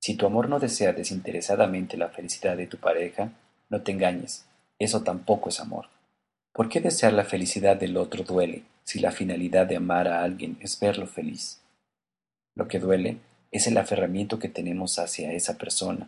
si 0.07 0.15
tu 0.15 0.25
amor 0.25 0.47
no 0.47 0.57
desea 0.57 0.93
desinteresadamente 0.93 1.97
la 1.97 2.07
felicidad 2.07 2.55
de 2.55 2.65
tu 2.65 2.77
pareja, 2.77 3.33
no 3.67 3.81
te 3.81 3.91
engañes, 3.91 4.45
eso 4.79 5.03
tampoco 5.03 5.49
es 5.49 5.59
amor. 5.59 5.87
¿Por 6.53 6.69
qué 6.69 6.79
desear 6.79 7.11
la 7.11 7.25
felicidad 7.25 7.75
del 7.75 7.97
otro 7.97 8.23
duele 8.23 8.63
si 8.85 9.01
la 9.01 9.11
finalidad 9.11 9.67
de 9.67 9.75
amar 9.75 10.07
a 10.07 10.23
alguien 10.23 10.57
es 10.61 10.79
verlo 10.79 11.07
feliz? 11.07 11.59
Lo 12.55 12.69
que 12.69 12.79
duele 12.79 13.17
es 13.51 13.67
el 13.67 13.77
aferramiento 13.77 14.39
que 14.39 14.47
tenemos 14.47 14.97
hacia 14.97 15.33
esa 15.33 15.57
persona, 15.57 16.07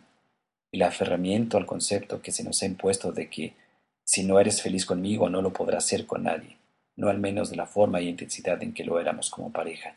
el 0.72 0.84
aferramiento 0.84 1.58
al 1.58 1.66
concepto 1.66 2.22
que 2.22 2.32
se 2.32 2.46
nos 2.46 2.64
ha 2.64 2.68
impuesto 2.68 3.12
de 3.12 3.30
que 3.30 3.54
si 4.06 4.24
no 4.24 4.40
eres 4.40 4.62
feliz 4.62 4.86
conmigo 4.86 5.30
no 5.30 5.42
lo 5.42 5.52
podrás 5.52 5.84
ser 5.84 6.06
con 6.06 6.24
nadie, 6.24 6.56
no 6.96 7.10
al 7.10 7.20
menos 7.20 7.50
de 7.50 7.58
la 7.58 7.66
forma 7.66 8.00
y 8.00 8.08
intensidad 8.08 8.64
en 8.64 8.74
que 8.74 8.86
lo 8.86 8.98
éramos 8.98 9.30
como 9.30 9.52
pareja. 9.52 9.94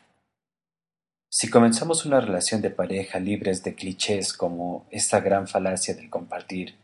Si 1.35 1.49
comenzamos 1.49 2.05
una 2.05 2.21
relación 2.21 2.61
de 2.61 2.69
pareja 2.69 3.19
libres 3.19 3.63
de 3.63 3.73
clichés 3.73 4.33
como 4.33 4.85
esta 4.91 5.19
gran 5.19 5.47
falacia 5.47 5.95
del 5.95 6.11
compartir, 6.11 6.75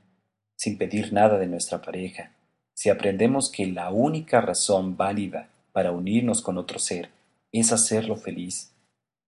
sin 0.55 0.79
pedir 0.79 1.13
nada 1.13 1.37
de 1.37 1.45
nuestra 1.45 1.83
pareja, 1.83 2.31
si 2.73 2.89
aprendemos 2.89 3.51
que 3.51 3.67
la 3.67 3.91
única 3.91 4.41
razón 4.41 4.97
válida 4.97 5.49
para 5.71 5.91
unirnos 5.91 6.41
con 6.41 6.57
otro 6.57 6.79
ser 6.79 7.11
es 7.51 7.71
hacerlo 7.71 8.15
feliz, 8.15 8.71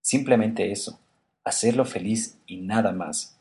simplemente 0.01 0.71
eso, 0.71 0.99
hacerlo 1.43 1.85
feliz 1.85 2.39
y 2.47 2.57
nada 2.57 2.91
más, 2.91 3.37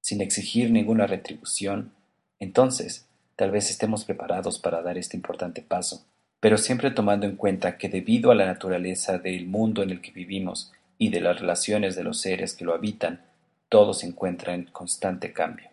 sin 0.00 0.20
exigir 0.20 0.70
ninguna 0.70 1.08
retribución, 1.08 1.94
entonces 2.38 3.08
tal 3.34 3.50
vez 3.50 3.72
estemos 3.72 4.04
preparados 4.04 4.60
para 4.60 4.82
dar 4.82 4.98
este 4.98 5.16
importante 5.16 5.62
paso, 5.62 6.06
pero 6.38 6.58
siempre 6.58 6.92
tomando 6.92 7.26
en 7.26 7.34
cuenta 7.34 7.76
que 7.76 7.88
debido 7.88 8.30
a 8.30 8.36
la 8.36 8.46
naturaleza 8.46 9.18
del 9.18 9.48
mundo 9.48 9.82
en 9.82 9.90
el 9.90 10.00
que 10.00 10.12
vivimos 10.12 10.70
y 10.98 11.10
de 11.10 11.20
las 11.20 11.40
relaciones 11.40 11.96
de 11.96 12.04
los 12.04 12.20
seres 12.20 12.54
que 12.54 12.64
lo 12.64 12.74
habitan, 12.74 13.24
todo 13.68 13.94
se 13.94 14.06
encuentra 14.06 14.54
en 14.54 14.66
constante 14.66 15.32
cambio. 15.32 15.68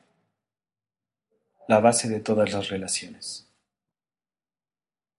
La 1.68 1.80
base 1.80 2.10
de 2.10 2.20
todas 2.20 2.52
las 2.52 2.70
relaciones. 2.70 3.48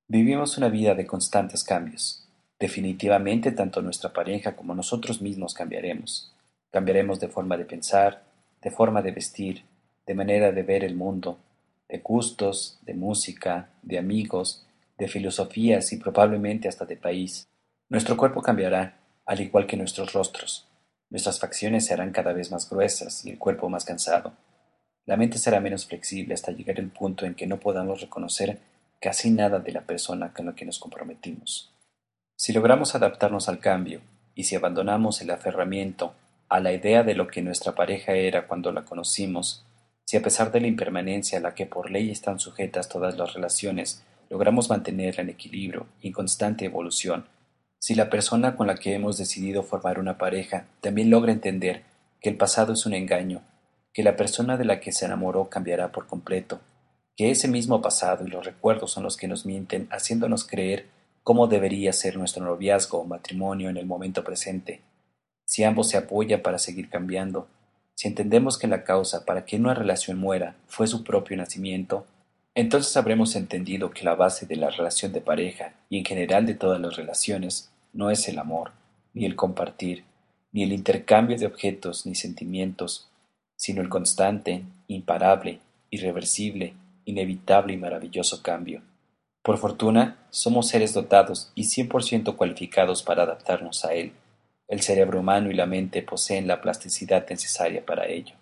Vivimos 0.08 0.58
una 0.58 0.68
vida 0.68 0.94
de 0.94 1.06
constantes 1.06 1.64
cambios. 1.64 2.28
Definitivamente 2.58 3.52
tanto 3.52 3.80
nuestra 3.82 4.12
pareja 4.12 4.54
como 4.54 4.74
nosotros 4.74 5.22
mismos 5.22 5.54
cambiaremos. 5.54 6.34
Cambiaremos 6.70 7.20
de 7.20 7.28
forma 7.28 7.56
de 7.56 7.64
pensar, 7.64 8.22
de 8.60 8.70
forma 8.70 9.02
de 9.02 9.12
vestir, 9.12 9.64
de 10.06 10.14
manera 10.14 10.52
de 10.52 10.62
ver 10.62 10.84
el 10.84 10.94
mundo, 10.94 11.38
de 11.88 11.98
gustos, 11.98 12.78
de 12.82 12.94
música, 12.94 13.70
de 13.82 13.98
amigos, 13.98 14.66
de 14.98 15.08
filosofías 15.08 15.92
y 15.92 15.96
probablemente 15.96 16.68
hasta 16.68 16.84
de 16.84 16.96
país. 16.96 17.48
Nuestro 17.88 18.16
cuerpo 18.16 18.42
cambiará, 18.42 18.98
al 19.26 19.40
igual 19.40 19.66
que 19.66 19.76
nuestros 19.76 20.12
rostros. 20.12 20.66
Nuestras 21.10 21.38
facciones 21.38 21.86
se 21.86 21.94
harán 21.94 22.12
cada 22.12 22.32
vez 22.32 22.50
más 22.50 22.68
gruesas 22.68 23.24
y 23.24 23.30
el 23.30 23.38
cuerpo 23.38 23.68
más 23.68 23.84
cansado. 23.84 24.32
La 25.04 25.16
mente 25.16 25.38
será 25.38 25.60
menos 25.60 25.86
flexible 25.86 26.34
hasta 26.34 26.52
llegar 26.52 26.78
al 26.78 26.88
punto 26.88 27.26
en 27.26 27.34
que 27.34 27.46
no 27.46 27.60
podamos 27.60 28.00
reconocer 28.00 28.58
casi 29.00 29.30
nada 29.30 29.58
de 29.58 29.72
la 29.72 29.82
persona 29.82 30.32
con 30.32 30.46
la 30.46 30.54
que 30.54 30.64
nos 30.64 30.78
comprometimos. 30.78 31.72
Si 32.36 32.52
logramos 32.52 32.94
adaptarnos 32.94 33.48
al 33.48 33.58
cambio 33.58 34.00
y 34.34 34.44
si 34.44 34.56
abandonamos 34.56 35.20
el 35.20 35.30
aferramiento 35.30 36.14
a 36.48 36.60
la 36.60 36.72
idea 36.72 37.02
de 37.02 37.14
lo 37.14 37.26
que 37.28 37.42
nuestra 37.42 37.74
pareja 37.74 38.12
era 38.12 38.46
cuando 38.46 38.72
la 38.72 38.84
conocimos, 38.84 39.64
si 40.04 40.16
a 40.16 40.22
pesar 40.22 40.52
de 40.52 40.60
la 40.60 40.66
impermanencia 40.66 41.38
a 41.38 41.40
la 41.42 41.54
que 41.54 41.66
por 41.66 41.90
ley 41.90 42.10
están 42.10 42.38
sujetas 42.38 42.88
todas 42.88 43.16
las 43.16 43.34
relaciones, 43.34 44.04
logramos 44.30 44.70
mantenerla 44.70 45.22
en 45.22 45.30
equilibrio 45.30 45.86
y 46.00 46.08
en 46.08 46.12
constante 46.12 46.64
evolución, 46.64 47.26
si 47.82 47.96
la 47.96 48.10
persona 48.10 48.54
con 48.54 48.68
la 48.68 48.76
que 48.76 48.94
hemos 48.94 49.18
decidido 49.18 49.64
formar 49.64 49.98
una 49.98 50.16
pareja 50.16 50.66
también 50.80 51.10
logra 51.10 51.32
entender 51.32 51.82
que 52.20 52.28
el 52.28 52.36
pasado 52.36 52.74
es 52.74 52.86
un 52.86 52.94
engaño, 52.94 53.42
que 53.92 54.04
la 54.04 54.14
persona 54.14 54.56
de 54.56 54.64
la 54.64 54.78
que 54.78 54.92
se 54.92 55.04
enamoró 55.04 55.50
cambiará 55.50 55.90
por 55.90 56.06
completo, 56.06 56.60
que 57.16 57.32
ese 57.32 57.48
mismo 57.48 57.82
pasado 57.82 58.24
y 58.24 58.30
los 58.30 58.46
recuerdos 58.46 58.92
son 58.92 59.02
los 59.02 59.16
que 59.16 59.26
nos 59.26 59.46
mienten, 59.46 59.88
haciéndonos 59.90 60.46
creer 60.46 60.86
cómo 61.24 61.48
debería 61.48 61.92
ser 61.92 62.16
nuestro 62.16 62.44
noviazgo 62.44 63.00
o 63.00 63.04
matrimonio 63.04 63.68
en 63.68 63.76
el 63.76 63.86
momento 63.86 64.22
presente, 64.22 64.80
si 65.44 65.64
ambos 65.64 65.88
se 65.88 65.96
apoyan 65.96 66.40
para 66.40 66.60
seguir 66.60 66.88
cambiando, 66.88 67.48
si 67.96 68.06
entendemos 68.06 68.58
que 68.58 68.68
la 68.68 68.84
causa 68.84 69.24
para 69.24 69.44
que 69.44 69.56
una 69.56 69.74
relación 69.74 70.20
muera 70.20 70.54
fue 70.68 70.86
su 70.86 71.02
propio 71.02 71.36
nacimiento, 71.36 72.06
entonces 72.54 72.96
habremos 72.96 73.34
entendido 73.34 73.90
que 73.90 74.04
la 74.04 74.14
base 74.14 74.46
de 74.46 74.54
la 74.54 74.70
relación 74.70 75.12
de 75.12 75.20
pareja 75.20 75.74
y 75.88 75.98
en 75.98 76.04
general 76.04 76.46
de 76.46 76.54
todas 76.54 76.80
las 76.80 76.94
relaciones 76.94 77.71
no 77.92 78.10
es 78.10 78.28
el 78.28 78.38
amor, 78.38 78.72
ni 79.14 79.24
el 79.24 79.36
compartir, 79.36 80.04
ni 80.52 80.62
el 80.62 80.72
intercambio 80.72 81.38
de 81.38 81.46
objetos 81.46 82.06
ni 82.06 82.14
sentimientos, 82.14 83.08
sino 83.56 83.80
el 83.82 83.88
constante, 83.88 84.64
imparable, 84.88 85.60
irreversible, 85.90 86.74
inevitable 87.04 87.74
y 87.74 87.76
maravilloso 87.76 88.42
cambio. 88.42 88.82
Por 89.42 89.58
fortuna, 89.58 90.26
somos 90.30 90.68
seres 90.68 90.94
dotados 90.94 91.52
y 91.54 91.64
cien 91.64 91.88
por 91.88 92.04
ciento 92.04 92.36
cualificados 92.36 93.02
para 93.02 93.24
adaptarnos 93.24 93.84
a 93.84 93.94
él 93.94 94.12
el 94.72 94.80
cerebro 94.80 95.20
humano 95.20 95.50
y 95.50 95.54
la 95.54 95.66
mente 95.66 96.02
poseen 96.02 96.46
la 96.46 96.62
plasticidad 96.62 97.28
necesaria 97.28 97.84
para 97.84 98.06
ello. 98.06 98.34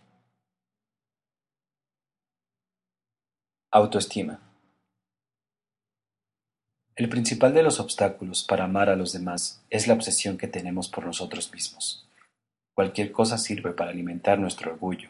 Autoestima. 3.73 4.50
El 7.01 7.09
principal 7.09 7.55
de 7.55 7.63
los 7.63 7.81
obstáculos 7.81 8.45
para 8.45 8.65
amar 8.65 8.91
a 8.91 8.95
los 8.95 9.15
demás 9.15 9.63
es 9.71 9.87
la 9.87 9.95
obsesión 9.95 10.37
que 10.37 10.49
tenemos 10.49 10.91
por 10.91 11.07
nosotros 11.07 11.51
mismos. 11.51 12.07
Cualquier 12.75 13.11
cosa 13.11 13.39
sirve 13.39 13.73
para 13.73 13.91
alimentar 13.91 14.39
nuestro 14.39 14.73
orgullo. 14.73 15.09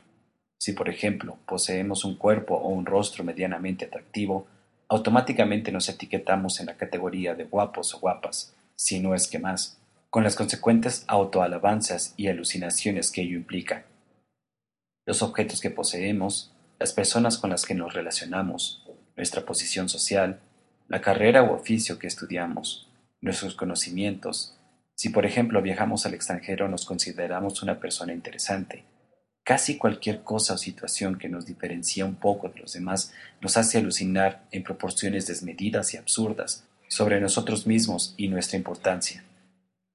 Si, 0.57 0.73
por 0.73 0.89
ejemplo, 0.89 1.37
poseemos 1.47 2.05
un 2.05 2.15
cuerpo 2.15 2.55
o 2.55 2.69
un 2.69 2.87
rostro 2.87 3.25
medianamente 3.25 3.87
atractivo, 3.87 4.47
automáticamente 4.89 5.73
nos 5.73 5.89
etiquetamos 5.89 6.61
en 6.61 6.67
la 6.67 6.77
categoría 6.77 7.35
de 7.35 7.43
guapos 7.43 7.93
o 7.93 7.99
guapas, 7.99 8.55
si 8.77 9.01
no 9.01 9.17
es 9.17 9.27
que 9.27 9.41
más 9.41 9.81
con 10.11 10.23
las 10.23 10.37
consecuentes 10.37 11.03
autoalabanzas 11.09 12.15
y 12.17 12.29
alucinaciones 12.29 13.11
que 13.11 13.23
ello 13.23 13.37
implica. 13.37 13.85
Los 15.07 15.23
objetos 15.23 15.61
que 15.61 15.71
poseemos, 15.71 16.53
las 16.79 16.93
personas 16.93 17.37
con 17.37 17.51
las 17.51 17.67
que 17.67 17.75
nos 17.75 17.95
relacionamos, 17.95 18.87
nuestra 19.17 19.45
posición 19.45 19.89
social, 19.89 20.41
la 20.91 21.01
carrera 21.01 21.45
u 21.45 21.53
oficio 21.53 22.01
que 22.01 22.09
estudiamos, 22.09 22.91
nuestros 23.21 23.55
conocimientos, 23.55 24.59
si 24.97 25.11
por 25.11 25.25
ejemplo 25.25 25.63
viajamos 25.63 26.05
al 26.05 26.15
extranjero 26.15 26.69
nos 26.69 26.85
consideramos 26.85 27.63
una 27.63 27.79
persona 27.79 28.13
interesante, 28.13 28.83
casi 29.45 29.79
cualquier 29.79 30.25
cosa 30.25 30.55
o 30.55 30.59
situación 30.59 31.17
que 31.17 31.29
nos 31.29 31.47
diferencia 31.47 32.05
un 32.05 32.17
poco 32.17 32.49
de 32.49 32.59
los 32.59 32.73
demás 32.73 33.13
nos 33.41 33.57
hace 33.57 33.79
alucinar 33.79 34.49
en 34.51 34.65
proporciones 34.65 35.29
desmedidas 35.29 35.95
y 35.95 35.97
absurdas 35.97 36.65
sobre 36.89 37.21
nosotros 37.21 37.69
mismos 37.69 38.15
y 38.17 38.27
nuestra 38.27 38.59
importancia. 38.59 39.23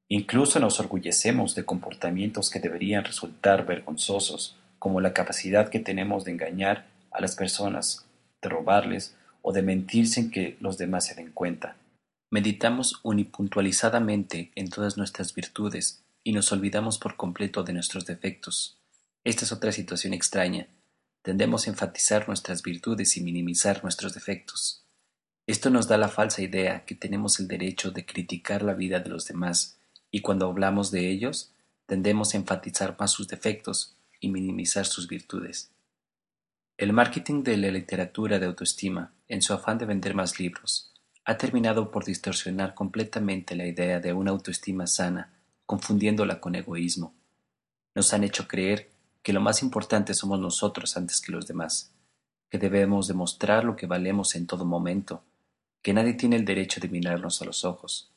Incluso 0.08 0.62
nos 0.62 0.80
orgullecemos 0.80 1.56
de 1.56 1.66
comportamientos 1.66 2.50
que 2.50 2.62
deberían 2.62 3.04
resultar 3.04 3.66
vergonzosos, 3.66 4.58
como 4.80 5.02
la 5.02 5.12
capacidad 5.12 5.68
que 5.68 5.80
tenemos 5.80 6.24
de 6.24 6.32
engañar 6.32 6.86
a 7.12 7.20
las 7.20 7.36
personas, 7.36 8.06
de 8.42 8.48
robarles 8.48 9.18
o 9.48 9.54
de 9.54 9.62
mentir 9.62 10.08
sin 10.08 10.32
que 10.32 10.58
los 10.60 10.80
demás 10.80 11.06
se 11.06 11.14
den 11.14 11.32
cuenta. 11.32 11.78
Meditamos 12.32 13.00
unipuntualizadamente 13.04 14.52
en 14.56 14.72
todas 14.72 14.98
nuestras 14.98 15.36
virtudes 15.36 16.02
y 16.24 16.32
nos 16.34 16.52
olvidamos 16.52 16.98
por 16.98 17.16
completo 17.16 17.64
de 17.64 17.74
nuestros 17.74 18.08
defectos. 18.08 18.80
Esta 19.24 19.46
es 19.46 19.52
otra 19.52 19.72
situación 19.72 20.16
extraña. 20.16 20.66
Tendemos 21.22 21.68
a 21.68 21.70
enfatizar 21.70 22.28
nuestras 22.28 22.64
virtudes 22.64 23.18
y 23.18 23.22
minimizar 23.22 23.84
nuestros 23.84 24.16
defectos. 24.16 24.84
Esto 25.46 25.70
nos 25.70 25.88
da 25.88 26.00
la 26.00 26.10
falsa 26.10 26.42
idea 26.42 26.84
que 26.86 26.96
tenemos 26.96 27.40
el 27.40 27.48
derecho 27.48 27.92
de 27.92 28.04
criticar 28.04 28.64
la 28.64 28.74
vida 28.74 29.00
de 29.00 29.10
los 29.12 29.28
demás 29.28 29.78
y 30.10 30.22
cuando 30.22 30.48
hablamos 30.48 30.90
de 30.90 31.12
ellos, 31.12 31.52
tendemos 31.86 32.34
a 32.34 32.38
enfatizar 32.38 32.98
más 33.00 33.12
sus 33.12 33.28
defectos 33.28 33.96
y 34.20 34.30
minimizar 34.30 34.88
sus 34.88 35.08
virtudes. 35.08 35.70
El 36.78 36.94
marketing 36.94 37.44
de 37.44 37.58
la 37.58 37.70
literatura 37.70 38.40
de 38.40 38.48
autoestima, 38.48 39.12
en 39.28 39.42
su 39.42 39.54
afán 39.54 39.78
de 39.78 39.86
vender 39.86 40.14
más 40.14 40.40
libros, 40.40 40.94
ha 41.24 41.38
terminado 41.38 41.90
por 41.92 42.06
distorsionar 42.06 42.76
completamente 42.76 43.56
la 43.56 43.66
idea 43.66 44.00
de 44.00 44.14
una 44.14 44.32
autoestima 44.32 44.86
sana, 44.86 45.34
confundiéndola 45.66 46.40
con 46.40 46.56
egoísmo. 46.56 47.16
Nos 47.96 48.14
han 48.14 48.24
hecho 48.24 48.48
creer 48.48 48.92
que 49.24 49.34
lo 49.34 49.42
más 49.42 49.64
importante 49.64 50.14
somos 50.14 50.40
nosotros 50.40 50.98
antes 50.98 51.20
que 51.20 51.32
los 51.32 51.48
demás, 51.48 51.92
que 52.50 52.60
debemos 52.60 53.08
demostrar 53.08 53.64
lo 53.64 53.76
que 53.76 53.88
valemos 53.88 54.36
en 54.36 54.46
todo 54.46 54.66
momento, 54.66 55.24
que 55.82 55.94
nadie 55.94 56.14
tiene 56.14 56.36
el 56.36 56.46
derecho 56.46 56.80
de 56.80 56.90
mirarnos 56.90 57.42
a 57.42 57.46
los 57.46 57.66
ojos, 57.66 58.12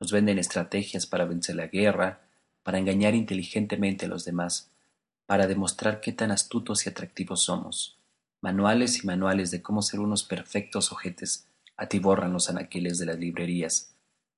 nos 0.00 0.12
venden 0.12 0.38
estrategias 0.38 1.06
para 1.06 1.24
vencer 1.24 1.56
la 1.56 1.66
guerra, 1.66 2.22
para 2.62 2.78
engañar 2.78 3.14
inteligentemente 3.14 4.06
a 4.06 4.08
los 4.08 4.24
demás, 4.24 4.70
para 5.26 5.46
demostrar 5.46 6.00
qué 6.00 6.12
tan 6.12 6.30
astutos 6.30 6.86
y 6.86 6.88
atractivos 6.88 7.42
somos. 7.42 7.98
Manuales 8.40 9.02
y 9.02 9.06
manuales 9.06 9.50
de 9.50 9.62
cómo 9.62 9.82
ser 9.82 10.00
unos 10.00 10.24
perfectos 10.24 10.92
ojetes 10.92 11.46
atiborran 11.76 12.32
los 12.32 12.50
anaqueles 12.50 12.98
de 12.98 13.06
las 13.06 13.18
librerías. 13.18 13.94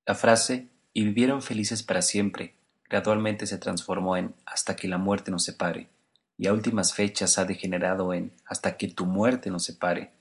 La 0.06 0.14
frase 0.14 0.68
y 0.92 1.04
vivieron 1.04 1.42
felices 1.42 1.82
para 1.82 2.02
siempre 2.02 2.54
gradualmente 2.88 3.46
se 3.46 3.58
transformó 3.58 4.16
en 4.16 4.34
hasta 4.46 4.76
que 4.76 4.88
la 4.88 4.98
muerte 4.98 5.30
nos 5.30 5.44
separe, 5.44 5.88
y 6.36 6.46
a 6.46 6.52
últimas 6.52 6.94
fechas 6.94 7.38
ha 7.38 7.44
degenerado 7.44 8.14
en 8.14 8.32
hasta 8.46 8.76
que 8.76 8.88
tu 8.88 9.06
muerte 9.06 9.50
nos 9.50 9.64
separe. 9.64 10.12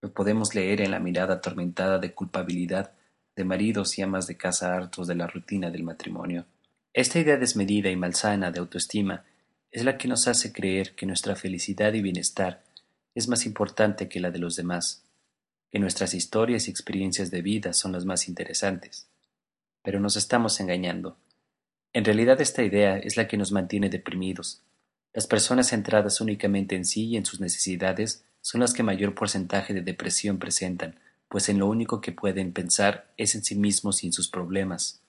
Lo 0.00 0.12
podemos 0.12 0.54
leer 0.54 0.80
en 0.80 0.90
la 0.90 1.00
mirada 1.00 1.34
atormentada 1.34 1.98
de 1.98 2.14
culpabilidad 2.14 2.92
de 3.36 3.44
maridos 3.44 3.98
y 3.98 4.02
amas 4.02 4.26
de 4.26 4.36
casa 4.36 4.74
hartos 4.74 5.06
de 5.06 5.14
la 5.14 5.26
rutina 5.26 5.70
del 5.70 5.84
matrimonio. 5.84 6.46
Esta 6.92 7.18
idea 7.18 7.36
desmedida 7.36 7.90
y 7.90 7.96
malsana 7.96 8.50
de 8.50 8.60
autoestima 8.60 9.24
es 9.70 9.84
la 9.84 9.96
que 9.96 10.08
nos 10.08 10.28
hace 10.28 10.52
creer 10.52 10.94
que 10.94 11.06
nuestra 11.06 11.34
felicidad 11.34 11.94
y 11.94 12.02
bienestar 12.02 12.62
es 13.14 13.28
más 13.28 13.46
importante 13.46 14.08
que 14.08 14.20
la 14.20 14.30
de 14.30 14.38
los 14.38 14.56
demás, 14.56 15.04
que 15.70 15.78
nuestras 15.78 16.14
historias 16.14 16.68
y 16.68 16.70
experiencias 16.70 17.30
de 17.30 17.42
vida 17.42 17.72
son 17.72 17.92
las 17.92 18.04
más 18.04 18.28
interesantes. 18.28 19.08
Pero 19.82 20.00
nos 20.00 20.16
estamos 20.16 20.60
engañando. 20.60 21.16
En 21.92 22.04
realidad 22.04 22.40
esta 22.40 22.62
idea 22.62 22.98
es 22.98 23.16
la 23.16 23.28
que 23.28 23.36
nos 23.36 23.52
mantiene 23.52 23.90
deprimidos. 23.90 24.62
Las 25.12 25.26
personas 25.26 25.68
centradas 25.68 26.20
únicamente 26.20 26.74
en 26.74 26.84
sí 26.84 27.06
y 27.06 27.16
en 27.16 27.26
sus 27.26 27.40
necesidades 27.40 28.24
son 28.40 28.60
las 28.60 28.72
que 28.72 28.82
mayor 28.82 29.14
porcentaje 29.14 29.74
de 29.74 29.82
depresión 29.82 30.38
presentan, 30.38 30.98
pues 31.28 31.48
en 31.48 31.58
lo 31.58 31.66
único 31.66 32.00
que 32.00 32.12
pueden 32.12 32.52
pensar 32.52 33.10
es 33.16 33.34
en 33.34 33.44
sí 33.44 33.54
mismos 33.54 34.04
y 34.04 34.06
en 34.06 34.12
sus 34.12 34.28
problemas. 34.28 35.00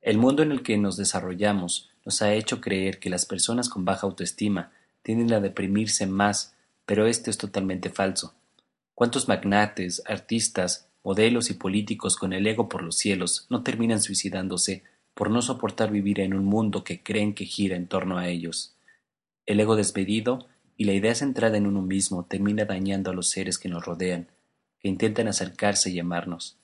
El 0.00 0.18
mundo 0.18 0.42
en 0.42 0.52
el 0.52 0.62
que 0.62 0.78
nos 0.78 0.96
desarrollamos 0.96 1.90
nos 2.04 2.22
ha 2.22 2.32
hecho 2.32 2.60
creer 2.60 2.98
que 2.98 3.10
las 3.10 3.26
personas 3.26 3.68
con 3.68 3.84
baja 3.84 4.06
autoestima 4.06 4.72
tienden 5.02 5.32
a 5.32 5.40
deprimirse 5.40 6.06
más, 6.06 6.54
pero 6.88 7.06
esto 7.06 7.28
es 7.28 7.36
totalmente 7.36 7.90
falso. 7.90 8.32
¿Cuántos 8.94 9.28
magnates, 9.28 10.02
artistas, 10.06 10.88
modelos 11.04 11.50
y 11.50 11.54
políticos 11.54 12.16
con 12.16 12.32
el 12.32 12.46
ego 12.46 12.70
por 12.70 12.82
los 12.82 12.96
cielos 12.96 13.46
no 13.50 13.62
terminan 13.62 14.00
suicidándose 14.00 14.84
por 15.12 15.28
no 15.28 15.42
soportar 15.42 15.90
vivir 15.90 16.18
en 16.20 16.32
un 16.32 16.46
mundo 16.46 16.84
que 16.84 17.02
creen 17.02 17.34
que 17.34 17.44
gira 17.44 17.76
en 17.76 17.88
torno 17.88 18.16
a 18.16 18.28
ellos? 18.28 18.74
El 19.44 19.60
ego 19.60 19.76
desmedido 19.76 20.48
y 20.78 20.84
la 20.84 20.94
idea 20.94 21.14
centrada 21.14 21.58
en 21.58 21.66
uno 21.66 21.82
mismo 21.82 22.24
termina 22.24 22.64
dañando 22.64 23.10
a 23.10 23.14
los 23.14 23.28
seres 23.28 23.58
que 23.58 23.68
nos 23.68 23.84
rodean, 23.84 24.28
que 24.80 24.88
intentan 24.88 25.28
acercarse 25.28 25.90
y 25.90 25.98
amarnos. 25.98 26.56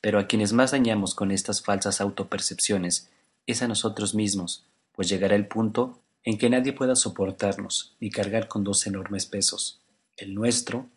Pero 0.00 0.20
a 0.20 0.28
quienes 0.28 0.52
más 0.52 0.70
dañamos 0.70 1.16
con 1.16 1.32
estas 1.32 1.60
falsas 1.60 2.00
autopercepciones 2.00 3.10
es 3.46 3.62
a 3.62 3.68
nosotros 3.68 4.14
mismos, 4.14 4.64
pues 4.92 5.08
llegará 5.08 5.34
el 5.34 5.48
punto 5.48 5.98
en 6.26 6.38
que 6.38 6.50
nadie 6.50 6.72
pueda 6.72 6.96
soportarnos 6.96 7.96
ni 8.00 8.10
cargar 8.10 8.48
con 8.48 8.64
dos 8.64 8.84
enormes 8.88 9.26
pesos, 9.26 9.80
el 10.16 10.34
nuestro 10.34 10.90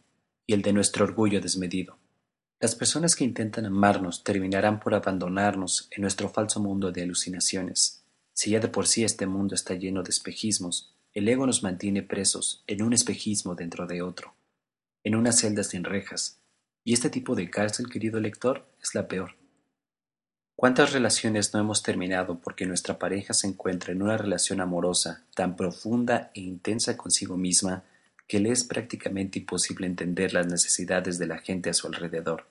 y 0.48 0.53
el 0.53 0.63
de 0.63 0.74
nuestro 0.74 1.05
orgullo 1.05 1.39
desmedido. 1.39 2.00
Las 2.59 2.74
personas 2.74 3.15
que 3.15 3.25
intentan 3.25 3.67
amarnos 3.67 4.24
terminarán 4.24 4.79
por 4.79 4.95
abandonarnos 4.95 5.88
en 5.91 6.01
nuestro 6.01 6.29
falso 6.29 6.59
mundo 6.59 6.91
de 6.91 7.03
alucinaciones. 7.03 8.03
Si 8.33 8.50
ya 8.50 8.59
de 8.59 8.69
por 8.69 8.88
sí 8.88 9.03
este 9.03 9.27
mundo 9.27 9.53
está 9.53 9.75
lleno 9.75 10.01
de 10.01 10.09
espejismos, 10.09 10.95
el 11.13 11.27
ego 11.27 11.45
nos 11.45 11.62
mantiene 11.62 12.01
presos 12.01 12.63
en 12.65 12.81
un 12.81 12.93
espejismo 12.93 13.53
dentro 13.53 13.86
de 13.86 14.01
otro, 14.01 14.33
en 15.03 15.15
una 15.15 15.31
celda 15.31 15.63
sin 15.63 15.83
rejas, 15.83 16.41
y 16.83 16.93
este 16.93 17.12
tipo 17.12 17.36
de 17.36 17.51
cárcel, 17.51 17.88
querido 17.88 18.19
lector, 18.19 18.67
es 18.81 18.95
la 18.95 19.07
peor. 19.07 19.38
¿Cuántas 20.60 20.92
relaciones 20.92 21.54
no 21.54 21.62
hemos 21.62 21.84
terminado 21.84 22.42
porque 22.42 22.66
nuestra 22.66 23.00
pareja 23.00 23.34
se 23.34 23.48
encuentra 23.48 23.94
en 23.94 24.01
una 24.01 24.18
relación 24.18 24.60
amorosa 24.60 25.24
tan 25.34 25.56
profunda 25.56 26.32
e 26.34 26.42
intensa 26.42 26.98
consigo 26.98 27.38
misma 27.38 27.86
que 28.28 28.42
le 28.42 28.51
es 28.51 28.66
prácticamente 28.66 29.39
imposible 29.39 29.88
entender 29.88 30.34
las 30.34 30.48
necesidades 30.48 31.18
de 31.18 31.28
la 31.28 31.38
gente 31.38 31.70
a 31.70 31.74
su 31.74 31.88
alrededor? 31.88 32.46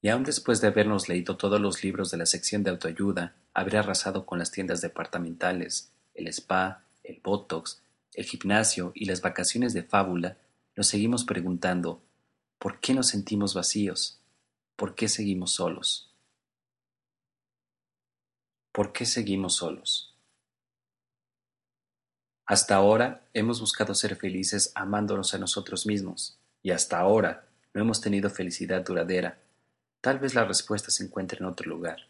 Y 0.00 0.08
aun 0.08 0.22
después 0.22 0.60
de 0.60 0.68
habernos 0.68 1.08
leído 1.08 1.36
todos 1.36 1.60
los 1.60 1.82
libros 1.82 2.12
de 2.12 2.18
la 2.18 2.26
sección 2.26 2.62
de 2.62 2.70
autoayuda, 2.70 3.34
haber 3.54 3.78
arrasado 3.78 4.24
con 4.24 4.38
las 4.38 4.52
tiendas 4.52 4.80
departamentales, 4.80 5.90
el 6.14 6.28
spa, 6.28 6.84
el 7.02 7.20
botox, 7.24 7.82
el 8.14 8.24
gimnasio 8.24 8.92
y 8.94 9.06
las 9.06 9.20
vacaciones 9.20 9.74
de 9.74 9.82
fábula, 9.82 10.36
nos 10.76 10.86
seguimos 10.86 11.24
preguntando 11.24 12.02
¿por 12.60 12.78
qué 12.78 12.94
nos 12.94 13.08
sentimos 13.08 13.52
vacíos? 13.52 14.20
¿Por 14.76 14.94
qué 14.94 15.08
seguimos 15.08 15.54
solos? 15.54 16.07
¿Por 18.72 18.92
qué 18.92 19.06
seguimos 19.06 19.56
solos? 19.56 20.14
Hasta 22.46 22.76
ahora 22.76 23.26
hemos 23.34 23.60
buscado 23.60 23.94
ser 23.94 24.16
felices 24.16 24.72
amándonos 24.74 25.34
a 25.34 25.38
nosotros 25.38 25.86
mismos, 25.86 26.38
y 26.62 26.70
hasta 26.70 26.98
ahora 26.98 27.46
no 27.74 27.82
hemos 27.82 28.00
tenido 28.00 28.30
felicidad 28.30 28.84
duradera. 28.84 29.38
Tal 30.00 30.18
vez 30.18 30.34
la 30.34 30.44
respuesta 30.44 30.90
se 30.90 31.04
encuentre 31.04 31.38
en 31.40 31.46
otro 31.46 31.68
lugar. 31.68 32.06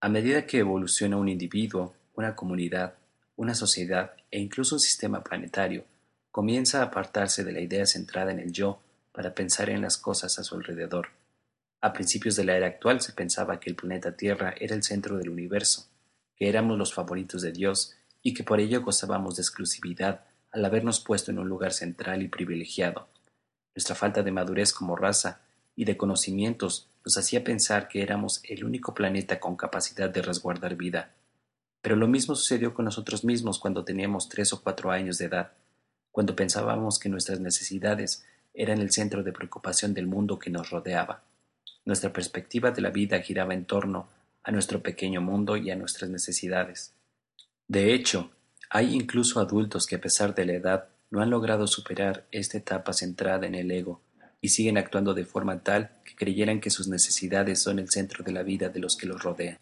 A 0.00 0.08
medida 0.08 0.46
que 0.46 0.58
evoluciona 0.58 1.16
un 1.16 1.28
individuo, 1.28 1.94
una 2.14 2.36
comunidad, 2.36 2.94
una 3.36 3.54
sociedad 3.54 4.12
e 4.30 4.40
incluso 4.40 4.76
un 4.76 4.80
sistema 4.80 5.22
planetario 5.24 5.84
comienza 6.30 6.80
a 6.80 6.86
apartarse 6.86 7.44
de 7.44 7.52
la 7.52 7.60
idea 7.60 7.86
centrada 7.86 8.30
en 8.30 8.38
el 8.38 8.52
yo 8.52 8.80
para 9.12 9.34
pensar 9.34 9.70
en 9.70 9.80
las 9.80 9.96
cosas 9.96 10.38
a 10.38 10.44
su 10.44 10.54
alrededor. 10.54 11.08
A 11.80 11.92
principios 11.92 12.36
de 12.36 12.44
la 12.44 12.56
era 12.56 12.66
actual 12.66 13.00
se 13.00 13.12
pensaba 13.12 13.60
que 13.60 13.70
el 13.70 13.76
planeta 13.76 14.16
Tierra 14.16 14.54
era 14.58 14.74
el 14.74 14.82
centro 14.82 15.18
del 15.18 15.30
universo, 15.30 15.88
que 16.36 16.48
éramos 16.48 16.78
los 16.78 16.92
favoritos 16.92 17.42
de 17.42 17.52
Dios 17.52 17.94
y 18.22 18.34
que 18.34 18.44
por 18.44 18.60
ello 18.60 18.82
gozábamos 18.82 19.36
de 19.36 19.42
exclusividad 19.42 20.24
al 20.52 20.64
habernos 20.64 21.00
puesto 21.00 21.30
en 21.30 21.38
un 21.38 21.48
lugar 21.48 21.72
central 21.72 22.22
y 22.22 22.28
privilegiado. 22.28 23.08
Nuestra 23.74 23.94
falta 23.94 24.22
de 24.22 24.32
madurez 24.32 24.72
como 24.72 24.96
raza 24.96 25.40
y 25.74 25.84
de 25.84 25.96
conocimientos 25.96 26.88
nos 27.04 27.18
hacía 27.18 27.44
pensar 27.44 27.88
que 27.88 28.02
éramos 28.02 28.40
el 28.44 28.64
único 28.64 28.94
planeta 28.94 29.38
con 29.38 29.56
capacidad 29.56 30.08
de 30.08 30.22
resguardar 30.22 30.76
vida 30.76 31.12
pero 31.86 31.94
lo 31.94 32.08
mismo 32.08 32.34
sucedió 32.34 32.74
con 32.74 32.84
nosotros 32.84 33.24
mismos 33.24 33.60
cuando 33.60 33.84
teníamos 33.84 34.28
tres 34.28 34.52
o 34.52 34.60
cuatro 34.60 34.90
años 34.90 35.18
de 35.18 35.26
edad, 35.26 35.52
cuando 36.10 36.34
pensábamos 36.34 36.98
que 36.98 37.08
nuestras 37.08 37.38
necesidades 37.38 38.24
eran 38.54 38.80
el 38.80 38.90
centro 38.90 39.22
de 39.22 39.30
preocupación 39.30 39.94
del 39.94 40.08
mundo 40.08 40.36
que 40.36 40.50
nos 40.50 40.70
rodeaba. 40.70 41.22
Nuestra 41.86 42.12
perspectiva 42.12 42.72
de 42.72 42.82
la 42.82 42.90
vida 42.90 43.20
giraba 43.20 43.54
en 43.54 43.64
torno 43.64 44.08
a 44.42 44.50
nuestro 44.50 44.82
pequeño 44.82 45.20
mundo 45.20 45.56
y 45.56 45.70
a 45.70 45.76
nuestras 45.76 46.10
necesidades. 46.10 46.92
De 47.68 47.94
hecho, 47.94 48.32
hay 48.68 48.94
incluso 48.94 49.38
adultos 49.38 49.86
que 49.86 49.94
a 49.94 50.00
pesar 50.00 50.34
de 50.34 50.46
la 50.46 50.54
edad 50.54 50.88
no 51.10 51.22
han 51.22 51.30
logrado 51.30 51.68
superar 51.68 52.26
esta 52.32 52.58
etapa 52.58 52.92
centrada 52.92 53.46
en 53.46 53.54
el 53.54 53.70
ego 53.70 54.02
y 54.40 54.48
siguen 54.48 54.78
actuando 54.78 55.14
de 55.14 55.24
forma 55.24 55.62
tal 55.62 55.90
que 56.04 56.16
creyeran 56.16 56.60
que 56.60 56.70
sus 56.70 56.88
necesidades 56.88 57.62
son 57.62 57.78
el 57.78 57.88
centro 57.88 58.24
de 58.24 58.32
la 58.32 58.42
vida 58.42 58.68
de 58.68 58.80
los 58.80 58.96
que 58.96 59.06
los 59.06 59.22
rodean. 59.22 59.58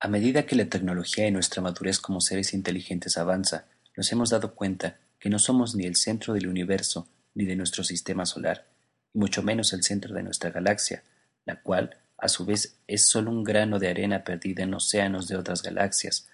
A 0.00 0.08
medida 0.08 0.46
que 0.46 0.56
la 0.56 0.64
tecnología 0.64 1.28
y 1.28 1.30
nuestra 1.30 1.60
madurez 1.60 1.98
como 1.98 2.22
seres 2.22 2.54
inteligentes 2.54 3.18
avanza, 3.18 3.66
nos 3.98 4.10
hemos 4.12 4.30
dado 4.30 4.54
cuenta 4.54 4.96
que 5.18 5.28
no 5.28 5.38
somos 5.38 5.74
ni 5.74 5.84
el 5.84 5.96
centro 5.96 6.32
del 6.32 6.48
universo 6.48 7.06
ni 7.34 7.44
de 7.44 7.54
nuestro 7.54 7.84
sistema 7.84 8.24
solar, 8.24 8.66
y 9.12 9.18
mucho 9.18 9.42
menos 9.42 9.74
el 9.74 9.82
centro 9.82 10.14
de 10.14 10.22
nuestra 10.22 10.48
galaxia, 10.48 11.02
la 11.44 11.60
cual, 11.62 11.96
a 12.18 12.28
su 12.28 12.44
vez, 12.44 12.78
es 12.86 13.08
solo 13.08 13.30
un 13.30 13.44
grano 13.44 13.78
de 13.78 13.88
arena 13.88 14.24
perdida 14.24 14.62
en 14.62 14.74
océanos 14.74 15.28
de 15.28 15.36
otras 15.36 15.62
galaxias, 15.62 16.28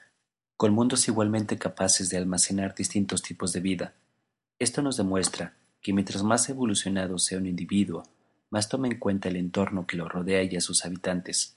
con 0.56 0.72
mundos 0.72 1.06
igualmente 1.08 1.58
capaces 1.58 2.08
de 2.08 2.16
almacenar 2.16 2.74
distintos 2.74 3.22
tipos 3.22 3.52
de 3.52 3.60
vida. 3.60 3.94
Esto 4.58 4.82
nos 4.82 4.96
demuestra 4.96 5.54
que 5.82 5.92
mientras 5.92 6.22
más 6.22 6.48
evolucionado 6.48 7.18
sea 7.18 7.38
un 7.38 7.46
individuo, 7.46 8.04
más 8.50 8.68
toma 8.68 8.88
en 8.88 8.98
cuenta 8.98 9.28
el 9.28 9.36
entorno 9.36 9.86
que 9.86 9.96
lo 9.96 10.08
rodea 10.08 10.42
y 10.42 10.56
a 10.56 10.60
sus 10.60 10.84
habitantes. 10.84 11.56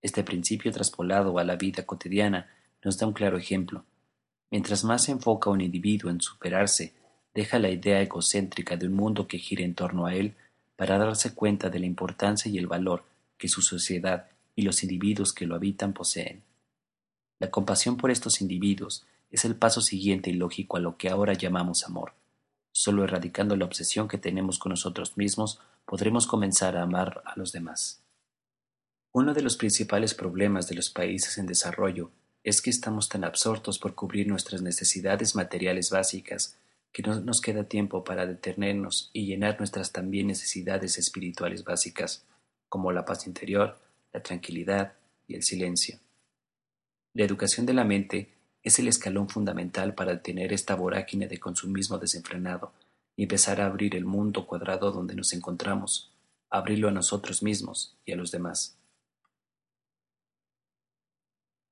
Este 0.00 0.22
principio 0.22 0.70
traspolado 0.70 1.38
a 1.38 1.44
la 1.44 1.56
vida 1.56 1.84
cotidiana 1.84 2.48
nos 2.84 2.98
da 2.98 3.06
un 3.06 3.12
claro 3.12 3.36
ejemplo. 3.36 3.84
Mientras 4.50 4.84
más 4.84 5.04
se 5.04 5.12
enfoca 5.12 5.50
un 5.50 5.60
individuo 5.60 6.10
en 6.10 6.20
superarse, 6.20 6.94
deja 7.34 7.58
la 7.58 7.68
idea 7.68 8.00
egocéntrica 8.00 8.76
de 8.76 8.86
un 8.86 8.94
mundo 8.94 9.26
que 9.26 9.38
gira 9.38 9.64
en 9.64 9.74
torno 9.74 10.06
a 10.06 10.14
él 10.14 10.36
para 10.76 10.98
darse 10.98 11.34
cuenta 11.34 11.70
de 11.70 11.80
la 11.80 11.86
importancia 11.86 12.50
y 12.50 12.58
el 12.58 12.66
valor 12.66 13.04
que 13.38 13.48
su 13.48 13.62
sociedad 13.62 14.28
y 14.54 14.62
los 14.62 14.82
individuos 14.82 15.32
que 15.32 15.46
lo 15.46 15.54
habitan 15.54 15.92
poseen. 15.92 16.42
La 17.38 17.50
compasión 17.50 17.96
por 17.96 18.10
estos 18.10 18.40
individuos 18.40 19.06
es 19.30 19.44
el 19.44 19.56
paso 19.56 19.80
siguiente 19.80 20.30
y 20.30 20.34
lógico 20.34 20.76
a 20.76 20.80
lo 20.80 20.96
que 20.96 21.10
ahora 21.10 21.34
llamamos 21.34 21.84
amor. 21.84 22.12
Solo 22.72 23.04
erradicando 23.04 23.56
la 23.56 23.64
obsesión 23.64 24.08
que 24.08 24.18
tenemos 24.18 24.58
con 24.58 24.70
nosotros 24.70 25.16
mismos 25.16 25.60
podremos 25.84 26.26
comenzar 26.26 26.76
a 26.76 26.82
amar 26.82 27.22
a 27.24 27.38
los 27.38 27.52
demás. 27.52 28.02
Uno 29.12 29.32
de 29.32 29.42
los 29.42 29.56
principales 29.56 30.14
problemas 30.14 30.68
de 30.68 30.74
los 30.74 30.90
países 30.90 31.38
en 31.38 31.46
desarrollo 31.46 32.10
es 32.44 32.60
que 32.60 32.70
estamos 32.70 33.08
tan 33.08 33.24
absortos 33.24 33.78
por 33.78 33.94
cubrir 33.94 34.28
nuestras 34.28 34.62
necesidades 34.62 35.34
materiales 35.34 35.90
básicas 35.90 36.56
que 36.96 37.02
no 37.02 37.20
nos 37.20 37.42
queda 37.42 37.64
tiempo 37.64 38.04
para 38.04 38.24
detenernos 38.24 39.10
y 39.12 39.26
llenar 39.26 39.58
nuestras 39.58 39.92
también 39.92 40.28
necesidades 40.28 40.96
espirituales 40.96 41.62
básicas, 41.62 42.24
como 42.70 42.90
la 42.90 43.04
paz 43.04 43.26
interior, 43.26 43.78
la 44.14 44.22
tranquilidad 44.22 44.94
y 45.28 45.34
el 45.34 45.42
silencio. 45.42 45.98
La 47.12 47.24
educación 47.24 47.66
de 47.66 47.74
la 47.74 47.84
mente 47.84 48.32
es 48.62 48.78
el 48.78 48.88
escalón 48.88 49.28
fundamental 49.28 49.94
para 49.94 50.12
detener 50.12 50.54
esta 50.54 50.74
vorágine 50.74 51.28
de 51.28 51.38
consumismo 51.38 51.98
desenfrenado 51.98 52.72
y 53.14 53.24
empezar 53.24 53.60
a 53.60 53.66
abrir 53.66 53.94
el 53.94 54.06
mundo 54.06 54.46
cuadrado 54.46 54.90
donde 54.90 55.14
nos 55.14 55.34
encontramos, 55.34 56.14
abrirlo 56.48 56.88
a 56.88 56.92
nosotros 56.92 57.42
mismos 57.42 57.94
y 58.06 58.12
a 58.12 58.16
los 58.16 58.30
demás. 58.30 58.78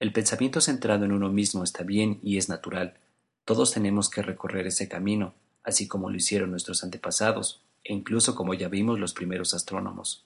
El 0.01 0.13
pensamiento 0.13 0.61
centrado 0.61 1.07
en 1.07 1.13
uno 1.13 1.33
mismo 1.33 1.65
está 1.65 1.83
bien 1.83 2.21
y 2.23 2.37
es 2.37 2.51
natural. 2.51 2.99
Todos 3.45 3.73
tenemos 3.73 4.09
que 4.09 4.23
recorrer 4.23 4.67
ese 4.67 4.89
camino, 4.89 5.35
así 5.63 5.87
como 5.87 6.11
lo 6.11 6.17
hicieron 6.17 6.51
nuestros 6.51 6.83
antepasados, 6.83 7.63
e 7.83 7.93
incluso 7.93 8.35
como 8.35 8.55
ya 8.55 8.69
vimos 8.69 8.99
los 8.99 9.13
primeros 9.13 9.53
astrónomos. 9.53 10.25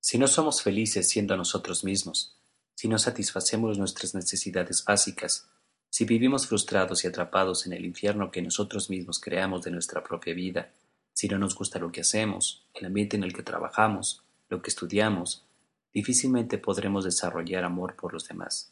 Si 0.00 0.18
no 0.18 0.26
somos 0.26 0.62
felices 0.62 1.08
siendo 1.08 1.36
nosotros 1.36 1.84
mismos, 1.84 2.36
si 2.74 2.88
no 2.88 2.98
satisfacemos 2.98 3.78
nuestras 3.78 4.14
necesidades 4.14 4.84
básicas, 4.84 5.48
si 5.90 6.04
vivimos 6.04 6.46
frustrados 6.46 7.04
y 7.04 7.08
atrapados 7.08 7.66
en 7.66 7.72
el 7.72 7.84
infierno 7.84 8.30
que 8.30 8.42
nosotros 8.42 8.90
mismos 8.90 9.18
creamos 9.18 9.62
de 9.62 9.70
nuestra 9.70 10.02
propia 10.02 10.34
vida, 10.34 10.72
si 11.12 11.28
no 11.28 11.38
nos 11.38 11.54
gusta 11.54 11.78
lo 11.78 11.90
que 11.90 12.02
hacemos, 12.02 12.66
el 12.74 12.86
ambiente 12.86 13.16
en 13.16 13.24
el 13.24 13.32
que 13.32 13.42
trabajamos, 13.42 14.22
lo 14.48 14.62
que 14.62 14.70
estudiamos, 14.70 15.44
difícilmente 15.92 16.58
podremos 16.58 17.04
desarrollar 17.04 17.64
amor 17.64 17.96
por 17.96 18.12
los 18.12 18.28
demás. 18.28 18.70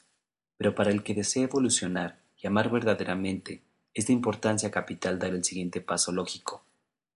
Pero 0.56 0.74
para 0.74 0.90
el 0.90 1.02
que 1.02 1.14
desee 1.14 1.44
evolucionar 1.44 2.23
y 2.44 2.46
amar 2.46 2.70
verdaderamente, 2.70 3.62
es 3.94 4.08
de 4.08 4.12
importancia 4.12 4.70
capital 4.70 5.18
dar 5.18 5.30
el 5.30 5.42
siguiente 5.42 5.80
paso 5.80 6.12
lógico, 6.12 6.62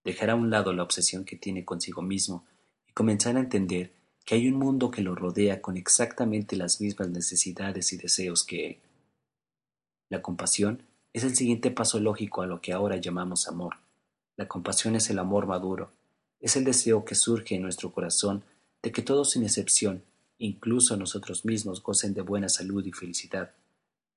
dejar 0.03 0.31
a 0.31 0.35
un 0.35 0.49
lado 0.49 0.73
la 0.73 0.83
obsesión 0.83 1.27
que 1.27 1.37
tiene 1.37 1.67
consigo 1.67 2.01
mismo 2.01 2.47
y 2.88 2.93
comenzar 2.93 3.37
a 3.37 3.41
entender 3.41 3.93
que 4.25 4.37
hay 4.37 4.49
un 4.49 4.55
mundo 4.55 4.91
que 4.91 5.03
lo 5.03 5.14
rodea 5.14 5.61
con 5.61 5.77
exactamente 5.77 6.57
las 6.57 6.81
mismas 6.81 7.11
necesidades 7.11 7.93
y 7.93 7.99
deseos 7.99 8.43
que 8.43 8.67
él. 8.67 8.79
La 10.09 10.23
compasión 10.23 10.83
es 11.12 11.25
el 11.25 11.37
siguiente 11.37 11.71
paso 11.71 12.01
lógico 12.01 12.41
a 12.41 12.47
lo 12.47 12.62
que 12.62 12.73
ahora 12.73 12.97
llamamos 12.97 13.49
amor. 13.49 13.77
La 14.38 14.49
compasión 14.49 14.97
es 14.97 15.11
el 15.11 15.19
amor 15.19 15.47
maduro, 15.47 15.93
es 16.41 16.57
el 16.57 16.64
deseo 16.64 17.05
que 17.05 17.14
surge 17.14 17.55
en 17.55 17.62
nuestro 17.62 17.93
corazón 17.93 18.45
de 18.83 18.93
que 18.93 19.03
todos 19.03 19.33
sin 19.33 19.43
excepción, 19.43 20.03
incluso 20.38 20.97
nosotros 20.97 21.45
mismos, 21.45 21.83
gocen 21.83 22.14
de 22.14 22.23
buena 22.23 22.49
salud 22.49 22.83
y 22.87 22.93
felicidad. 22.93 23.53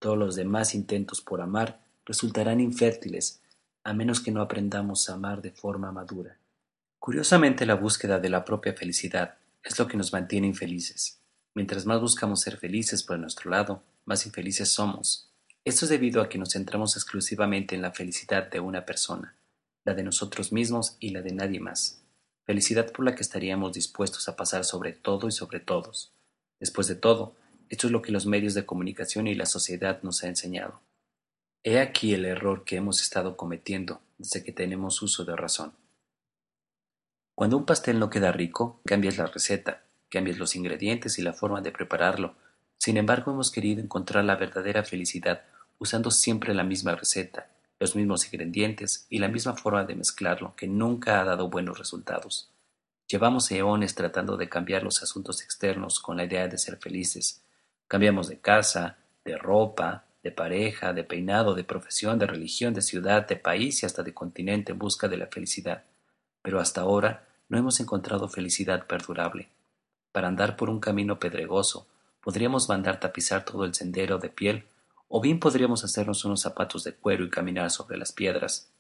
Todos 0.02 0.18
los 0.18 0.36
demás 0.36 0.74
intentos 0.74 1.22
por 1.22 1.42
amar 1.42 1.80
resultarán 2.08 2.60
infértiles 2.60 3.40
a 3.84 3.94
menos 3.94 4.20
que 4.20 4.32
no 4.32 4.42
aprendamos 4.42 5.08
a 5.08 5.14
amar 5.14 5.44
de 5.44 5.52
forma 5.52 5.92
madura. 5.92 6.40
Curiosamente, 6.98 7.68
la 7.68 7.76
búsqueda 7.76 8.18
de 8.18 8.30
la 8.30 8.44
propia 8.44 8.74
felicidad 8.74 9.36
es 9.64 9.78
lo 9.78 9.88
que 9.88 9.98
nos 9.98 10.12
mantiene 10.12 10.48
infelices. 10.48 11.20
Mientras 11.54 11.86
más 11.86 12.02
buscamos 12.02 12.42
ser 12.42 12.58
felices 12.58 13.04
por 13.04 13.20
nuestro 13.20 13.52
lado, 13.52 13.84
más 14.06 14.26
infelices 14.26 14.72
somos. 14.72 15.30
Esto 15.64 15.86
es 15.86 15.90
debido 15.90 16.24
a 16.24 16.30
que 16.30 16.40
nos 16.40 16.54
centramos 16.54 16.96
exclusivamente 16.96 17.76
en 17.76 17.84
la 17.84 17.92
felicidad 17.92 18.50
de 18.50 18.60
una 18.60 18.88
persona, 18.88 19.36
la 19.86 19.94
de 19.94 20.02
nosotros 20.02 20.52
mismos 20.52 20.98
y 21.00 21.12
la 21.12 21.22
de 21.22 21.34
nadie 21.34 21.60
más. 21.60 22.02
Felicidad 22.48 22.92
por 22.92 23.06
la 23.06 23.14
que 23.14 23.22
estaríamos 23.22 23.74
dispuestos 23.74 24.28
a 24.28 24.36
pasar 24.36 24.66
sobre 24.66 24.94
todo 24.94 25.28
y 25.28 25.32
sobre 25.32 25.60
todos. 25.60 26.12
Después 26.60 26.88
de 26.88 26.96
todo, 26.96 27.36
esto 27.72 27.88
es 27.88 27.94
lo 27.94 28.02
que 28.02 28.12
los 28.12 28.26
medios 28.26 28.54
de 28.54 28.66
comunicación 28.66 29.28
y 29.28 29.34
la 29.34 29.46
sociedad 29.46 30.04
nos 30.04 30.26
ha 30.26 30.28
enseñado. 30.28 30.82
He 31.64 31.80
aquí 31.80 32.14
el 32.14 32.26
error 32.26 32.66
que 32.66 32.76
hemos 32.76 33.02
estado 33.02 33.38
cometiendo 33.38 34.02
desde 34.18 34.44
que 34.44 34.52
tenemos 34.52 35.02
uso 35.02 35.24
de 35.24 35.38
razón. 35.38 35.72
Cuando 37.34 37.56
un 37.56 37.66
pastel 37.66 37.98
no 37.98 38.10
queda 38.10 38.34
rico, 38.34 38.82
cambias 38.84 39.18
la 39.18 39.26
receta, 39.26 39.86
cambias 40.10 40.38
los 40.38 40.58
ingredientes 40.58 41.18
y 41.18 41.22
la 41.22 41.32
forma 41.32 41.62
de 41.62 41.72
prepararlo. 41.72 42.36
Sin 42.78 42.98
embargo, 42.98 43.32
hemos 43.32 43.52
querido 43.52 43.82
encontrar 43.82 44.26
la 44.26 44.36
verdadera 44.36 44.84
felicidad 44.84 45.44
usando 45.80 46.12
siempre 46.12 46.54
la 46.54 46.66
misma 46.66 46.96
receta, 46.96 47.52
los 47.80 47.96
mismos 47.96 48.26
ingredientes 48.26 49.06
y 49.10 49.20
la 49.20 49.30
misma 49.30 49.56
forma 49.56 49.86
de 49.86 49.96
mezclarlo, 49.96 50.58
que 50.58 50.68
nunca 50.68 51.22
ha 51.22 51.24
dado 51.24 51.50
buenos 51.50 51.80
resultados. 51.80 52.52
Llevamos 53.08 53.50
eones 53.50 53.96
tratando 53.96 54.36
de 54.36 54.50
cambiar 54.50 54.84
los 54.84 55.02
asuntos 55.02 55.42
externos 55.42 56.02
con 56.02 56.18
la 56.18 56.26
idea 56.26 56.50
de 56.50 56.58
ser 56.58 56.78
felices, 56.78 57.41
Cambiamos 57.92 58.30
de 58.30 58.40
casa, 58.40 58.96
de 59.26 59.36
ropa, 59.36 60.06
de 60.24 60.32
pareja, 60.32 60.94
de 60.94 61.04
peinado, 61.04 61.56
de 61.56 61.66
profesión, 61.66 62.18
de 62.20 62.26
religión, 62.26 62.74
de 62.74 62.82
ciudad, 62.82 63.28
de 63.28 63.36
país 63.36 63.84
y 63.84 63.86
hasta 63.86 64.02
de 64.02 64.14
continente 64.14 64.72
en 64.72 64.80
busca 64.80 65.10
de 65.10 65.18
la 65.18 65.28
felicidad. 65.28 65.84
Pero 66.42 66.62
hasta 66.62 66.80
ahora 66.80 67.28
no 67.50 67.58
hemos 67.58 67.82
encontrado 67.82 68.30
felicidad 68.30 68.88
perdurable. 68.88 69.50
Para 70.14 70.30
andar 70.30 70.56
por 70.56 70.70
un 70.70 70.80
camino 70.80 71.20
pedregoso, 71.20 71.86
podríamos 72.22 72.70
mandar 72.70 72.98
tapizar 72.98 73.44
todo 73.44 73.66
el 73.66 73.74
sendero 73.74 74.20
de 74.20 74.30
piel, 74.30 74.64
o 75.10 75.20
bien 75.20 75.42
podríamos 75.42 75.84
hacernos 75.84 76.24
unos 76.24 76.40
zapatos 76.40 76.86
de 76.86 76.94
cuero 76.94 77.26
y 77.26 77.30
caminar 77.30 77.72
sobre 77.72 77.98
las 77.98 78.14
piedras. 78.14 78.72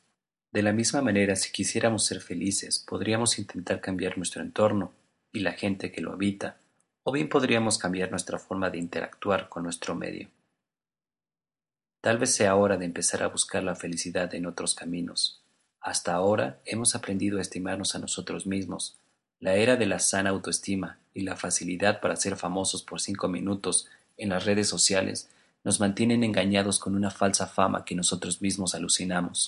De 0.54 0.62
la 0.62 0.72
misma 0.72 1.02
manera, 1.02 1.36
si 1.36 1.52
quisiéramos 1.52 2.06
ser 2.06 2.22
felices, 2.22 2.80
podríamos 2.88 3.40
intentar 3.40 3.82
cambiar 3.82 4.18
nuestro 4.18 4.42
entorno 4.42 4.94
y 5.34 5.42
la 5.42 5.52
gente 5.52 5.92
que 5.92 6.00
lo 6.00 6.14
habita, 6.14 6.61
o 7.04 7.12
bien 7.12 7.30
podríamos 7.30 7.78
cambiar 7.78 8.12
nuestra 8.12 8.38
forma 8.38 8.70
de 8.70 8.78
interactuar 8.78 9.50
con 9.50 9.64
nuestro 9.64 9.96
medio. 9.96 10.30
Tal 12.02 12.18
vez 12.18 12.34
sea 12.34 12.56
hora 12.56 12.78
de 12.78 12.86
empezar 12.86 13.22
a 13.24 13.28
buscar 13.28 13.64
la 13.64 13.76
felicidad 13.76 14.34
en 14.34 14.46
otros 14.46 14.74
caminos. 14.74 15.42
Hasta 15.80 16.14
ahora 16.14 16.60
hemos 16.66 16.96
aprendido 16.96 17.38
a 17.38 17.42
estimarnos 17.42 17.96
a 17.96 18.00
nosotros 18.00 18.46
mismos. 18.46 18.98
La 19.40 19.56
era 19.56 19.76
de 19.76 19.86
la 19.86 20.00
sana 20.00 20.30
autoestima 20.30 21.00
y 21.14 21.22
la 21.22 21.36
facilidad 21.36 22.02
para 22.02 22.16
ser 22.16 22.38
famosos 22.38 22.84
por 22.84 23.02
cinco 23.02 23.28
minutos 23.28 23.88
en 24.18 24.30
las 24.30 24.46
redes 24.46 24.68
sociales 24.68 25.30
nos 25.64 25.80
mantienen 25.80 26.24
engañados 26.24 26.80
con 26.80 26.96
una 26.96 27.12
falsa 27.12 27.48
fama 27.48 27.86
que 27.86 27.96
nosotros 27.96 28.42
mismos 28.42 28.74
alucinamos. 28.74 29.48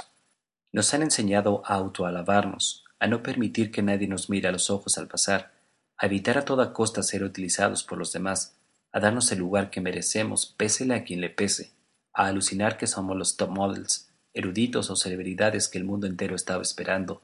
Nos 0.72 0.94
han 0.94 1.04
enseñado 1.04 1.64
a 1.66 1.76
autoalabarnos, 1.76 2.84
a 3.00 3.08
no 3.08 3.24
permitir 3.24 3.72
que 3.72 3.82
nadie 3.82 4.08
nos 4.08 4.30
mire 4.30 4.48
a 4.48 4.52
los 4.52 4.70
ojos 4.70 4.98
al 4.98 5.08
pasar, 5.08 5.52
a 5.98 6.06
evitar 6.06 6.38
a 6.38 6.46
toda 6.46 6.74
costa 6.74 7.04
ser 7.04 7.24
utilizados 7.24 7.84
por 7.84 7.98
los 7.98 8.12
demás, 8.12 8.56
a 8.92 9.00
darnos 9.00 9.32
el 9.32 9.40
lugar 9.40 9.70
que 9.70 9.82
merecemos, 9.82 10.46
pésele 10.58 10.96
a 10.96 11.04
quien 11.04 11.22
le 11.22 11.30
pese, 11.30 11.72
a 12.14 12.28
alucinar 12.28 12.78
que 12.78 12.88
somos 12.88 13.18
los 13.18 13.38
top 13.38 13.50
models, 13.50 14.10
eruditos 14.34 14.90
o 14.90 14.96
celebridades 14.96 15.68
que 15.68 15.78
el 15.78 15.84
mundo 15.84 16.08
entero 16.08 16.36
estaba 16.36 16.62
esperando. 16.62 17.22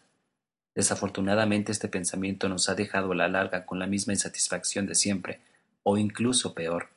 Desafortunadamente 0.75 1.71
este 1.71 1.87
pensamiento 1.87 2.49
nos 2.49 2.69
ha 2.69 2.75
dejado 2.75 3.11
a 3.11 3.15
la 3.15 3.27
larga 3.27 3.65
con 3.65 3.79
la 3.79 3.87
misma 3.87 4.13
insatisfacción 4.13 4.85
de 4.85 4.95
siempre, 4.95 5.41
o 5.83 5.97
incluso 5.97 6.53
peor. 6.53 6.89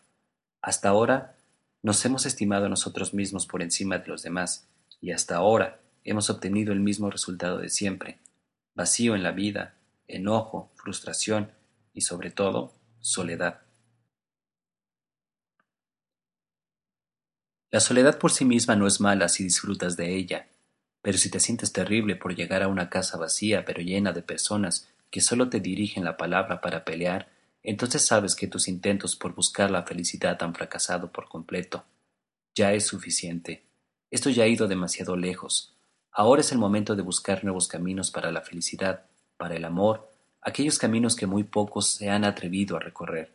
Hasta 0.61 0.88
ahora 0.88 1.35
nos 1.82 2.04
hemos 2.04 2.26
estimado 2.26 2.66
a 2.66 2.68
nosotros 2.68 3.12
mismos 3.12 3.46
por 3.46 3.62
encima 3.62 3.98
de 3.98 4.08
los 4.08 4.22
demás, 4.22 4.68
y 5.00 5.11
hasta 5.11 5.37
ahora 5.37 5.80
hemos 6.04 6.30
obtenido 6.30 6.72
el 6.72 6.80
mismo 6.80 7.11
resultado 7.11 7.58
de 7.58 7.68
siempre, 7.68 8.18
vacío 8.74 9.14
en 9.14 9.22
la 9.22 9.32
vida, 9.32 9.74
enojo, 10.06 10.70
frustración, 10.76 11.50
y 11.92 12.02
sobre 12.02 12.31
todo 12.31 12.74
soledad. 13.00 13.62
La 17.70 17.81
soledad 17.81 18.18
por 18.18 18.33
sí 18.33 18.44
misma 18.44 18.76
no 18.76 18.87
es 18.87 19.00
mala 19.00 19.28
si 19.28 19.44
disfrutas 19.44 19.96
de 19.96 20.14
ella, 20.14 20.48
pero 21.00 21.16
si 21.16 21.31
te 21.31 21.40
sientes 21.40 21.72
terrible 21.72 22.16
por 22.16 22.35
llegar 22.35 22.62
a 22.62 22.68
una 22.68 22.90
casa 22.90 23.16
vacía 23.16 23.64
pero 23.64 23.81
llena 23.81 24.12
de 24.12 24.22
personas 24.22 24.88
que 25.11 25.20
solo 25.20 25.48
te 25.48 25.61
dirigen 25.61 26.05
la 26.05 26.16
palabra 26.16 26.61
para 26.61 26.85
pelear, 26.85 27.31
entonces 27.62 28.05
sabes 28.05 28.35
que 28.35 28.46
tus 28.46 28.68
intentos 28.68 29.16
por 29.16 29.35
buscar 29.35 29.70
la 29.70 29.85
felicidad 29.85 30.42
han 30.42 30.55
fracasado 30.55 31.12
por 31.12 31.28
completo. 31.28 31.85
Ya 32.55 32.72
es 32.72 32.87
suficiente. 32.87 33.64
Esto 34.11 34.31
ya 34.31 34.44
ha 34.44 34.48
ido 34.48 34.68
demasiado 34.68 35.16
lejos. 35.16 35.74
Ahora 36.11 36.42
es 36.42 36.52
el 36.52 36.59
momento 36.59 36.94
de 36.94 37.02
buscar 37.02 37.44
nuevos 37.44 37.68
caminos 37.68 38.11
para 38.11 38.31
la 38.31 38.42
felicidad, 38.42 39.07
para 39.38 39.57
el 39.57 39.64
amor 39.64 40.12
aquellos 40.42 40.78
caminos 40.78 41.16
que 41.16 41.26
muy 41.26 41.44
pocos 41.44 41.94
se 41.94 42.11
han 42.11 42.24
atrevido 42.24 42.76
a 42.76 42.81
recorrer. 42.81 43.33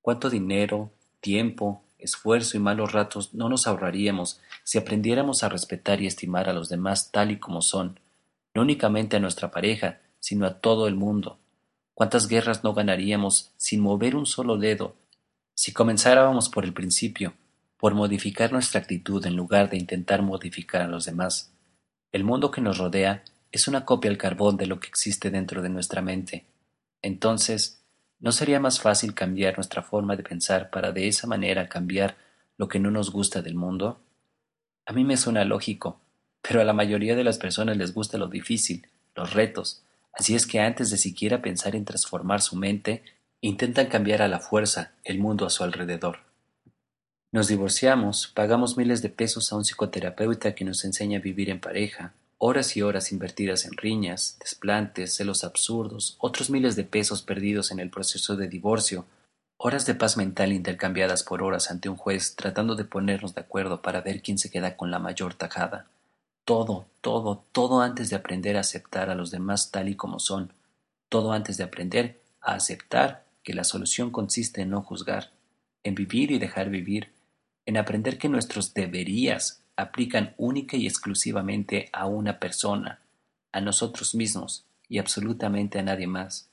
Cuánto 0.00 0.30
dinero, 0.30 0.90
tiempo, 1.20 1.82
esfuerzo 1.98 2.56
y 2.56 2.60
malos 2.60 2.92
ratos 2.92 3.34
no 3.34 3.48
nos 3.48 3.66
ahorraríamos 3.66 4.40
si 4.64 4.78
aprendiéramos 4.78 5.42
a 5.42 5.48
respetar 5.48 6.00
y 6.00 6.06
estimar 6.06 6.48
a 6.48 6.52
los 6.52 6.68
demás 6.68 7.10
tal 7.10 7.30
y 7.30 7.38
como 7.38 7.60
son, 7.60 8.00
no 8.54 8.62
únicamente 8.62 9.16
a 9.16 9.20
nuestra 9.20 9.50
pareja, 9.50 10.00
sino 10.20 10.46
a 10.46 10.54
todo 10.60 10.86
el 10.86 10.94
mundo. 10.94 11.38
Cuántas 11.94 12.28
guerras 12.28 12.64
no 12.64 12.72
ganaríamos 12.72 13.52
sin 13.56 13.80
mover 13.80 14.16
un 14.16 14.24
solo 14.24 14.56
dedo 14.56 14.94
si 15.54 15.74
comenzáramos 15.74 16.48
por 16.48 16.64
el 16.64 16.72
principio, 16.72 17.34
por 17.76 17.94
modificar 17.94 18.50
nuestra 18.50 18.80
actitud 18.80 19.24
en 19.26 19.36
lugar 19.36 19.68
de 19.68 19.76
intentar 19.76 20.22
modificar 20.22 20.80
a 20.80 20.86
los 20.86 21.04
demás. 21.04 21.52
El 22.12 22.24
mundo 22.24 22.50
que 22.50 22.62
nos 22.62 22.78
rodea 22.78 23.24
es 23.52 23.68
una 23.68 23.84
copia 23.84 24.10
al 24.10 24.18
carbón 24.18 24.56
de 24.56 24.66
lo 24.66 24.78
que 24.80 24.88
existe 24.88 25.30
dentro 25.30 25.62
de 25.62 25.68
nuestra 25.68 26.02
mente. 26.02 26.46
Entonces, 27.02 27.82
¿no 28.18 28.32
sería 28.32 28.60
más 28.60 28.80
fácil 28.80 29.14
cambiar 29.14 29.56
nuestra 29.56 29.82
forma 29.82 30.16
de 30.16 30.22
pensar 30.22 30.70
para 30.70 30.92
de 30.92 31.08
esa 31.08 31.26
manera 31.26 31.68
cambiar 31.68 32.16
lo 32.56 32.68
que 32.68 32.78
no 32.78 32.90
nos 32.90 33.10
gusta 33.10 33.42
del 33.42 33.54
mundo? 33.54 34.00
A 34.86 34.92
mí 34.92 35.04
me 35.04 35.16
suena 35.16 35.44
lógico, 35.44 36.00
pero 36.42 36.60
a 36.60 36.64
la 36.64 36.72
mayoría 36.72 37.16
de 37.16 37.24
las 37.24 37.38
personas 37.38 37.76
les 37.76 37.94
gusta 37.94 38.18
lo 38.18 38.28
difícil, 38.28 38.86
los 39.14 39.34
retos, 39.34 39.82
así 40.12 40.34
es 40.34 40.46
que 40.46 40.60
antes 40.60 40.90
de 40.90 40.96
siquiera 40.96 41.42
pensar 41.42 41.74
en 41.74 41.84
transformar 41.84 42.40
su 42.40 42.56
mente, 42.56 43.02
intentan 43.40 43.86
cambiar 43.86 44.22
a 44.22 44.28
la 44.28 44.40
fuerza 44.40 44.92
el 45.04 45.18
mundo 45.18 45.46
a 45.46 45.50
su 45.50 45.64
alrededor. 45.64 46.18
Nos 47.32 47.48
divorciamos, 47.48 48.26
pagamos 48.26 48.76
miles 48.76 49.02
de 49.02 49.08
pesos 49.08 49.52
a 49.52 49.56
un 49.56 49.64
psicoterapeuta 49.64 50.54
que 50.54 50.64
nos 50.64 50.84
enseña 50.84 51.18
a 51.18 51.22
vivir 51.22 51.48
en 51.48 51.60
pareja, 51.60 52.14
horas 52.42 52.74
y 52.74 52.80
horas 52.80 53.12
invertidas 53.12 53.66
en 53.66 53.76
riñas, 53.76 54.38
desplantes, 54.40 55.14
celos 55.14 55.44
absurdos, 55.44 56.16
otros 56.18 56.48
miles 56.48 56.74
de 56.74 56.84
pesos 56.84 57.20
perdidos 57.20 57.70
en 57.70 57.80
el 57.80 57.90
proceso 57.90 58.34
de 58.34 58.48
divorcio, 58.48 59.04
horas 59.58 59.84
de 59.84 59.94
paz 59.94 60.16
mental 60.16 60.50
intercambiadas 60.52 61.22
por 61.22 61.42
horas 61.42 61.70
ante 61.70 61.90
un 61.90 61.96
juez 61.96 62.36
tratando 62.36 62.76
de 62.76 62.86
ponernos 62.86 63.34
de 63.34 63.42
acuerdo 63.42 63.82
para 63.82 64.00
ver 64.00 64.22
quién 64.22 64.38
se 64.38 64.50
queda 64.50 64.78
con 64.78 64.90
la 64.90 64.98
mayor 64.98 65.34
tajada. 65.34 65.88
Todo, 66.46 66.86
todo, 67.02 67.44
todo 67.52 67.82
antes 67.82 68.08
de 68.08 68.16
aprender 68.16 68.56
a 68.56 68.60
aceptar 68.60 69.10
a 69.10 69.14
los 69.14 69.30
demás 69.30 69.70
tal 69.70 69.90
y 69.90 69.94
como 69.94 70.18
son. 70.18 70.54
Todo 71.10 71.32
antes 71.32 71.58
de 71.58 71.64
aprender 71.64 72.22
a 72.40 72.54
aceptar 72.54 73.26
que 73.42 73.52
la 73.52 73.64
solución 73.64 74.10
consiste 74.10 74.62
en 74.62 74.70
no 74.70 74.80
juzgar, 74.80 75.30
en 75.84 75.94
vivir 75.94 76.30
y 76.30 76.38
dejar 76.38 76.70
vivir, 76.70 77.12
en 77.66 77.76
aprender 77.76 78.16
que 78.16 78.30
nuestros 78.30 78.72
deberías 78.72 79.59
aplican 79.80 80.34
única 80.36 80.76
y 80.76 80.86
exclusivamente 80.86 81.88
a 81.92 82.06
una 82.06 82.38
persona, 82.38 83.00
a 83.52 83.60
nosotros 83.60 84.14
mismos 84.14 84.64
y 84.88 84.98
absolutamente 84.98 85.78
a 85.78 85.82
nadie 85.82 86.06
más. 86.06 86.48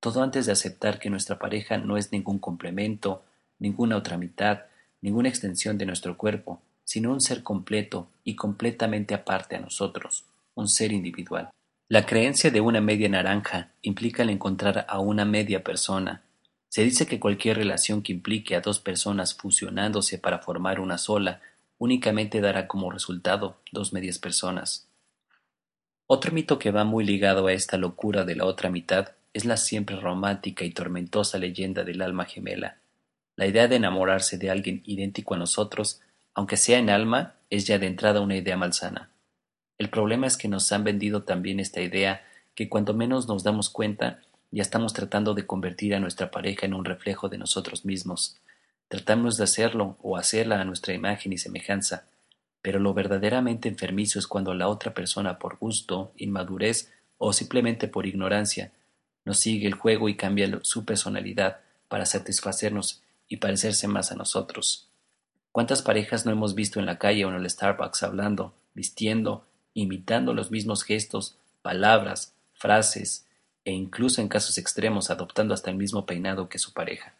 Todo 0.00 0.22
antes 0.22 0.46
de 0.46 0.52
aceptar 0.52 0.98
que 0.98 1.10
nuestra 1.10 1.38
pareja 1.38 1.78
no 1.78 1.96
es 1.96 2.10
ningún 2.12 2.38
complemento, 2.38 3.24
ninguna 3.58 3.96
otra 3.96 4.16
mitad, 4.16 4.62
ninguna 5.00 5.28
extensión 5.28 5.78
de 5.78 5.86
nuestro 5.86 6.16
cuerpo, 6.16 6.60
sino 6.84 7.12
un 7.12 7.20
ser 7.20 7.42
completo 7.42 8.08
y 8.24 8.34
completamente 8.34 9.14
aparte 9.14 9.56
a 9.56 9.60
nosotros, 9.60 10.24
un 10.54 10.68
ser 10.68 10.92
individual. 10.92 11.50
La 11.88 12.06
creencia 12.06 12.50
de 12.50 12.60
una 12.60 12.80
media 12.80 13.08
naranja 13.08 13.68
implica 13.82 14.22
el 14.22 14.30
encontrar 14.30 14.86
a 14.88 14.98
una 14.98 15.24
media 15.24 15.62
persona. 15.62 16.22
Se 16.68 16.82
dice 16.82 17.06
que 17.06 17.20
cualquier 17.20 17.58
relación 17.58 18.02
que 18.02 18.12
implique 18.12 18.56
a 18.56 18.60
dos 18.60 18.80
personas 18.80 19.34
fusionándose 19.34 20.18
para 20.18 20.38
formar 20.38 20.80
una 20.80 20.96
sola 20.96 21.40
únicamente 21.82 22.40
dará 22.40 22.68
como 22.68 22.90
resultado 22.90 23.56
dos 23.72 23.92
medias 23.92 24.18
personas. 24.18 24.86
Otro 26.06 26.32
mito 26.32 26.58
que 26.58 26.70
va 26.70 26.84
muy 26.84 27.04
ligado 27.04 27.48
a 27.48 27.52
esta 27.52 27.76
locura 27.76 28.24
de 28.24 28.36
la 28.36 28.44
otra 28.44 28.70
mitad 28.70 29.12
es 29.32 29.44
la 29.44 29.56
siempre 29.56 29.96
romántica 29.96 30.64
y 30.64 30.70
tormentosa 30.70 31.38
leyenda 31.38 31.82
del 31.82 32.02
alma 32.02 32.24
gemela. 32.26 32.78
La 33.34 33.46
idea 33.46 33.66
de 33.66 33.76
enamorarse 33.76 34.38
de 34.38 34.50
alguien 34.50 34.82
idéntico 34.84 35.34
a 35.34 35.38
nosotros 35.38 36.00
aunque 36.34 36.56
sea 36.56 36.78
en 36.78 36.90
alma, 36.90 37.34
es 37.50 37.66
ya 37.66 37.78
de 37.78 37.86
entrada 37.86 38.20
una 38.20 38.36
idea 38.36 38.56
malsana. 38.56 39.10
El 39.78 39.90
problema 39.90 40.26
es 40.26 40.36
que 40.36 40.48
nos 40.48 40.72
han 40.72 40.84
vendido 40.84 41.24
también 41.24 41.60
esta 41.60 41.82
idea 41.82 42.24
que 42.54 42.68
cuanto 42.68 42.94
menos 42.94 43.28
nos 43.28 43.42
damos 43.42 43.68
cuenta, 43.68 44.20
ya 44.50 44.62
estamos 44.62 44.92
tratando 44.92 45.34
de 45.34 45.46
convertir 45.46 45.94
a 45.94 46.00
nuestra 46.00 46.30
pareja 46.30 46.66
en 46.66 46.74
un 46.74 46.84
reflejo 46.84 47.28
de 47.28 47.38
nosotros 47.38 47.84
mismos. 47.84 48.38
Tratamos 48.92 49.38
de 49.38 49.44
hacerlo 49.44 49.96
o 50.02 50.18
hacerla 50.18 50.60
a 50.60 50.66
nuestra 50.66 50.92
imagen 50.92 51.32
y 51.32 51.38
semejanza, 51.38 52.04
pero 52.60 52.78
lo 52.78 52.92
verdaderamente 52.92 53.70
enfermizo 53.70 54.18
es 54.18 54.26
cuando 54.26 54.52
la 54.52 54.68
otra 54.68 54.92
persona 54.92 55.38
por 55.38 55.56
gusto, 55.56 56.12
inmadurez 56.18 56.92
o 57.16 57.32
simplemente 57.32 57.88
por 57.88 58.04
ignorancia 58.04 58.70
nos 59.24 59.38
sigue 59.38 59.66
el 59.66 59.72
juego 59.72 60.10
y 60.10 60.16
cambia 60.16 60.58
su 60.60 60.84
personalidad 60.84 61.60
para 61.88 62.04
satisfacernos 62.04 63.00
y 63.28 63.38
parecerse 63.38 63.88
más 63.88 64.12
a 64.12 64.14
nosotros. 64.14 64.90
¿Cuántas 65.52 65.80
parejas 65.80 66.26
no 66.26 66.32
hemos 66.32 66.54
visto 66.54 66.78
en 66.78 66.84
la 66.84 66.98
calle 66.98 67.24
o 67.24 67.30
en 67.30 67.36
el 67.36 67.48
Starbucks 67.48 68.02
hablando, 68.02 68.52
vistiendo, 68.74 69.46
imitando 69.72 70.34
los 70.34 70.50
mismos 70.50 70.82
gestos, 70.84 71.38
palabras, 71.62 72.34
frases 72.52 73.24
e 73.64 73.72
incluso 73.72 74.20
en 74.20 74.28
casos 74.28 74.58
extremos 74.58 75.08
adoptando 75.08 75.54
hasta 75.54 75.70
el 75.70 75.78
mismo 75.78 76.04
peinado 76.04 76.50
que 76.50 76.58
su 76.58 76.74
pareja? 76.74 77.14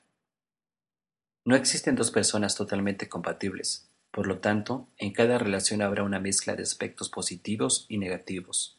No 1.44 1.56
existen 1.56 1.96
dos 1.96 2.10
personas 2.10 2.54
totalmente 2.54 3.08
compatibles, 3.08 3.88
por 4.12 4.26
lo 4.26 4.38
tanto, 4.38 4.88
en 4.98 5.12
cada 5.12 5.38
relación 5.38 5.80
habrá 5.80 6.04
una 6.04 6.20
mezcla 6.20 6.54
de 6.54 6.62
aspectos 6.62 7.08
positivos 7.08 7.86
y 7.88 7.96
negativos. 7.96 8.78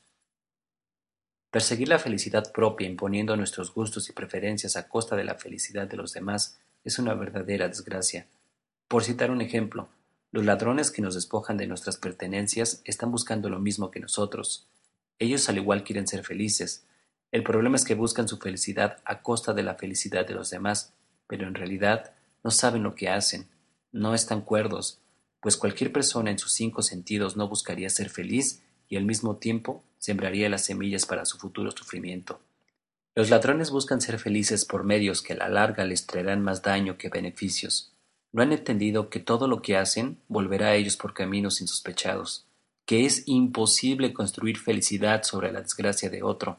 Perseguir 1.49 1.89
la 1.89 1.99
felicidad 1.99 2.51
propia 2.53 2.87
imponiendo 2.87 3.35
nuestros 3.35 3.73
gustos 3.73 4.09
y 4.09 4.13
preferencias 4.13 4.77
a 4.77 4.87
costa 4.87 5.15
de 5.15 5.23
la 5.23 5.35
felicidad 5.35 5.87
de 5.87 5.97
los 5.97 6.13
demás 6.13 6.59
es 6.83 6.99
una 6.99 7.15
verdadera 7.15 7.67
desgracia. 7.67 8.27
Por 8.87 9.03
citar 9.03 9.29
un 9.29 9.41
ejemplo, 9.41 9.89
los 10.31 10.45
ladrones 10.45 10.89
que 10.89 11.01
nos 11.01 11.15
despojan 11.15 11.57
de 11.57 11.67
nuestras 11.67 11.97
pertenencias 11.97 12.81
están 12.85 13.11
buscando 13.11 13.49
lo 13.49 13.59
mismo 13.59 13.91
que 13.91 13.99
nosotros. 13.99 14.67
Ellos 15.19 15.49
al 15.49 15.57
igual 15.57 15.83
quieren 15.83 16.07
ser 16.07 16.23
felices. 16.23 16.85
El 17.31 17.43
problema 17.43 17.75
es 17.75 17.85
que 17.85 17.95
buscan 17.95 18.27
su 18.27 18.37
felicidad 18.37 18.97
a 19.03 19.21
costa 19.21 19.53
de 19.53 19.63
la 19.63 19.75
felicidad 19.75 20.27
de 20.27 20.35
los 20.35 20.49
demás, 20.49 20.93
pero 21.27 21.47
en 21.47 21.55
realidad 21.55 22.13
no 22.43 22.51
saben 22.51 22.83
lo 22.83 22.95
que 22.95 23.09
hacen, 23.09 23.47
no 23.91 24.13
están 24.13 24.41
cuerdos, 24.41 24.99
pues 25.39 25.57
cualquier 25.57 25.91
persona 25.91 26.31
en 26.31 26.39
sus 26.39 26.53
cinco 26.53 26.81
sentidos 26.81 27.35
no 27.37 27.47
buscaría 27.47 27.89
ser 27.89 28.09
feliz 28.09 28.61
y 28.87 28.97
al 28.97 29.05
mismo 29.05 29.37
tiempo 29.37 29.83
sembraría 29.97 30.49
las 30.49 30.65
semillas 30.65 31.05
para 31.05 31.25
su 31.25 31.37
futuro 31.37 31.71
sufrimiento. 31.71 32.39
Los 33.15 33.29
ladrones 33.29 33.69
buscan 33.69 34.01
ser 34.01 34.17
felices 34.19 34.65
por 34.65 34.83
medios 34.83 35.21
que 35.21 35.33
a 35.33 35.35
la 35.37 35.49
larga 35.49 35.85
les 35.85 36.07
traerán 36.07 36.41
más 36.41 36.61
daño 36.63 36.97
que 36.97 37.09
beneficios. 37.09 37.93
No 38.31 38.41
han 38.41 38.51
entendido 38.51 39.09
que 39.09 39.19
todo 39.19 39.47
lo 39.47 39.61
que 39.61 39.77
hacen 39.77 40.17
volverá 40.27 40.69
a 40.69 40.75
ellos 40.75 40.97
por 40.97 41.13
caminos 41.13 41.61
insospechados, 41.61 42.47
que 42.85 43.05
es 43.05 43.23
imposible 43.27 44.13
construir 44.13 44.57
felicidad 44.57 45.23
sobre 45.23 45.51
la 45.51 45.61
desgracia 45.61 46.09
de 46.09 46.23
otro. 46.23 46.57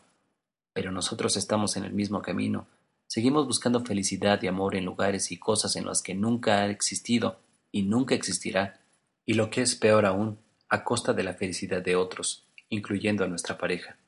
Pero 0.73 0.93
nosotros 0.93 1.37
estamos 1.37 1.77
en 1.77 1.85
el 1.85 1.93
mismo 1.93 2.23
camino. 2.23 2.69
Seguimos 3.15 3.47
buscando 3.47 3.85
felicidad 3.85 4.43
y 4.43 4.49
amor 4.49 4.75
en 4.75 4.85
lugares 4.85 5.31
y 5.31 5.37
cosas 5.37 5.77
en 5.77 5.87
las 5.87 6.03
que 6.03 6.17
nunca 6.17 6.59
ha 6.59 6.67
existido 6.69 7.39
y 7.71 7.83
nunca 7.83 8.17
existirá. 8.17 8.81
Y 9.25 9.35
lo 9.35 9.51
que 9.51 9.63
es 9.63 9.77
peor 9.77 10.05
aún, 10.05 10.41
a 10.69 10.83
costa 10.83 11.13
de 11.13 11.23
la 11.23 11.35
felicidad 11.35 11.81
de 11.81 11.95
otros, 11.95 12.45
incluyendo 12.71 13.23
a 13.23 13.29
nuestra 13.29 13.57
pareja. 13.57 13.99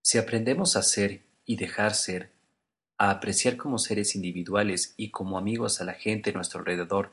Si 0.00 0.16
aprendemos 0.16 0.76
a 0.76 0.82
ser 0.82 1.22
y 1.44 1.56
dejar 1.56 1.94
ser, 1.94 2.30
a 2.98 3.10
apreciar 3.10 3.56
como 3.56 3.78
seres 3.78 4.14
individuales 4.14 4.94
y 4.96 5.10
como 5.10 5.36
amigos 5.36 5.80
a 5.80 5.84
la 5.84 5.94
gente 5.94 6.30
a 6.30 6.34
nuestro 6.34 6.60
alrededor, 6.60 7.10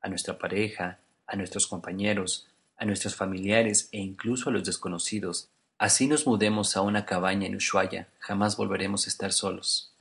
a 0.00 0.08
nuestra 0.08 0.38
pareja, 0.38 1.00
a 1.26 1.34
nuestros 1.34 1.66
compañeros, 1.66 2.46
a 2.76 2.84
nuestros 2.84 3.16
familiares 3.16 3.88
e 3.90 3.98
incluso 3.98 4.50
a 4.50 4.52
los 4.52 4.62
desconocidos, 4.62 5.48
así 5.78 6.06
nos 6.06 6.28
mudemos 6.28 6.76
a 6.76 6.82
una 6.82 7.06
cabaña 7.06 7.48
en 7.48 7.56
Ushuaia, 7.56 8.06
jamás 8.20 8.56
volveremos 8.56 9.06
a 9.06 9.10
estar 9.10 9.32
solos. 9.32 9.91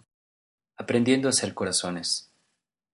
Aprendiendo 0.82 1.30
a 1.30 1.32
ser 1.32 1.54
corazones. 1.54 2.34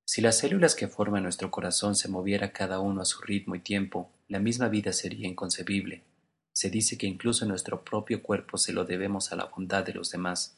Si 0.06 0.20
las 0.20 0.38
células 0.38 0.76
que 0.76 0.90
forman 0.90 1.24
nuestro 1.24 1.50
corazón 1.52 1.96
se 1.96 2.10
moviera 2.10 2.52
cada 2.52 2.82
uno 2.82 3.02
a 3.02 3.06
su 3.06 3.22
ritmo 3.22 3.56
y 3.56 3.62
tiempo, 3.62 4.12
la 4.28 4.40
misma 4.40 4.68
vida 4.68 4.92
sería 4.92 5.26
inconcebible. 5.26 6.04
Se 6.52 6.70
dice 6.70 6.98
que 6.98 7.08
incluso 7.08 7.46
nuestro 7.46 7.86
propio 7.86 8.22
cuerpo 8.22 8.58
se 8.58 8.74
lo 8.74 8.84
debemos 8.84 9.32
a 9.32 9.38
la 9.38 9.46
bondad 9.46 9.86
de 9.86 9.94
los 9.94 10.12
demás. 10.12 10.58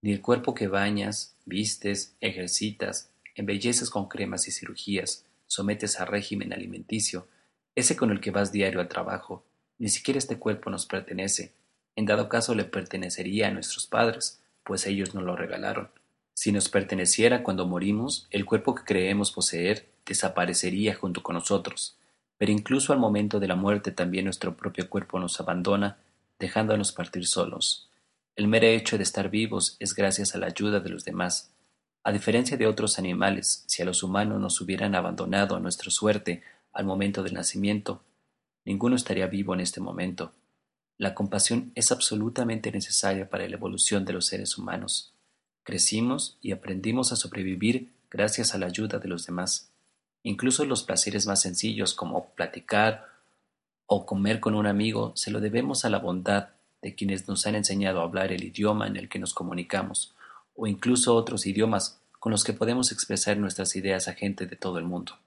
Ni 0.00 0.12
el 0.12 0.22
cuerpo 0.22 0.54
que 0.54 0.66
bañas, 0.66 1.36
vistes, 1.44 2.16
ejercitas, 2.22 3.10
embelleces 3.34 3.90
con 3.90 4.08
cremas 4.08 4.48
y 4.48 4.50
cirugías, 4.50 5.26
sometes 5.46 6.00
a 6.00 6.06
régimen 6.06 6.54
alimenticio, 6.54 7.28
ese 7.74 7.96
con 7.96 8.10
el 8.10 8.22
que 8.22 8.30
vas 8.30 8.50
diario 8.50 8.80
al 8.80 8.88
trabajo, 8.88 9.44
ni 9.76 9.90
siquiera 9.90 10.16
este 10.16 10.38
cuerpo 10.38 10.70
nos 10.70 10.86
pertenece. 10.86 11.52
En 11.96 12.06
dado 12.06 12.30
caso 12.30 12.54
le 12.54 12.64
pertenecería 12.64 13.48
a 13.48 13.50
nuestros 13.50 13.86
padres, 13.86 14.40
pues 14.64 14.86
ellos 14.86 15.14
nos 15.14 15.24
lo 15.24 15.36
regalaron. 15.36 15.90
Si 16.42 16.50
nos 16.50 16.68
perteneciera 16.68 17.44
cuando 17.44 17.68
morimos, 17.68 18.26
el 18.32 18.44
cuerpo 18.44 18.74
que 18.74 18.82
creemos 18.82 19.30
poseer 19.30 19.88
desaparecería 20.04 20.92
junto 20.92 21.22
con 21.22 21.36
nosotros, 21.36 21.96
pero 22.36 22.50
incluso 22.50 22.92
al 22.92 22.98
momento 22.98 23.38
de 23.38 23.46
la 23.46 23.54
muerte 23.54 23.92
también 23.92 24.24
nuestro 24.24 24.56
propio 24.56 24.90
cuerpo 24.90 25.20
nos 25.20 25.38
abandona, 25.38 25.98
dejándonos 26.40 26.90
partir 26.90 27.28
solos. 27.28 27.88
El 28.34 28.48
mero 28.48 28.66
hecho 28.66 28.96
de 28.96 29.04
estar 29.04 29.30
vivos 29.30 29.76
es 29.78 29.94
gracias 29.94 30.34
a 30.34 30.38
la 30.38 30.48
ayuda 30.48 30.80
de 30.80 30.90
los 30.90 31.04
demás. 31.04 31.52
A 32.02 32.10
diferencia 32.10 32.56
de 32.56 32.66
otros 32.66 32.98
animales, 32.98 33.62
si 33.68 33.80
a 33.80 33.84
los 33.84 34.02
humanos 34.02 34.40
nos 34.40 34.60
hubieran 34.60 34.96
abandonado 34.96 35.54
a 35.54 35.60
nuestra 35.60 35.92
suerte 35.92 36.42
al 36.72 36.84
momento 36.84 37.22
del 37.22 37.34
nacimiento, 37.34 38.02
ninguno 38.64 38.96
estaría 38.96 39.28
vivo 39.28 39.54
en 39.54 39.60
este 39.60 39.80
momento. 39.80 40.32
La 40.98 41.14
compasión 41.14 41.70
es 41.76 41.92
absolutamente 41.92 42.72
necesaria 42.72 43.30
para 43.30 43.46
la 43.46 43.54
evolución 43.54 44.04
de 44.04 44.14
los 44.14 44.26
seres 44.26 44.58
humanos. 44.58 45.11
Crecimos 45.64 46.38
y 46.40 46.52
aprendimos 46.52 47.12
a 47.12 47.16
sobrevivir 47.16 47.92
gracias 48.10 48.54
a 48.54 48.58
la 48.58 48.66
ayuda 48.66 48.98
de 48.98 49.08
los 49.08 49.26
demás. 49.26 49.70
Incluso 50.22 50.64
los 50.64 50.82
placeres 50.82 51.26
más 51.26 51.40
sencillos 51.40 51.94
como 51.94 52.30
platicar 52.30 53.08
o 53.86 54.06
comer 54.06 54.40
con 54.40 54.54
un 54.54 54.66
amigo 54.66 55.12
se 55.16 55.30
lo 55.30 55.40
debemos 55.40 55.84
a 55.84 55.90
la 55.90 55.98
bondad 55.98 56.50
de 56.80 56.94
quienes 56.94 57.28
nos 57.28 57.46
han 57.46 57.54
enseñado 57.54 58.00
a 58.00 58.04
hablar 58.04 58.32
el 58.32 58.42
idioma 58.42 58.86
en 58.86 58.96
el 58.96 59.08
que 59.08 59.18
nos 59.18 59.34
comunicamos, 59.34 60.14
o 60.56 60.66
incluso 60.66 61.14
otros 61.14 61.46
idiomas 61.46 62.00
con 62.18 62.32
los 62.32 62.44
que 62.44 62.52
podemos 62.52 62.92
expresar 62.92 63.36
nuestras 63.36 63.76
ideas 63.76 64.08
a 64.08 64.14
gente 64.14 64.46
de 64.46 64.56
todo 64.56 64.78
el 64.78 64.84
mundo. 64.84 65.18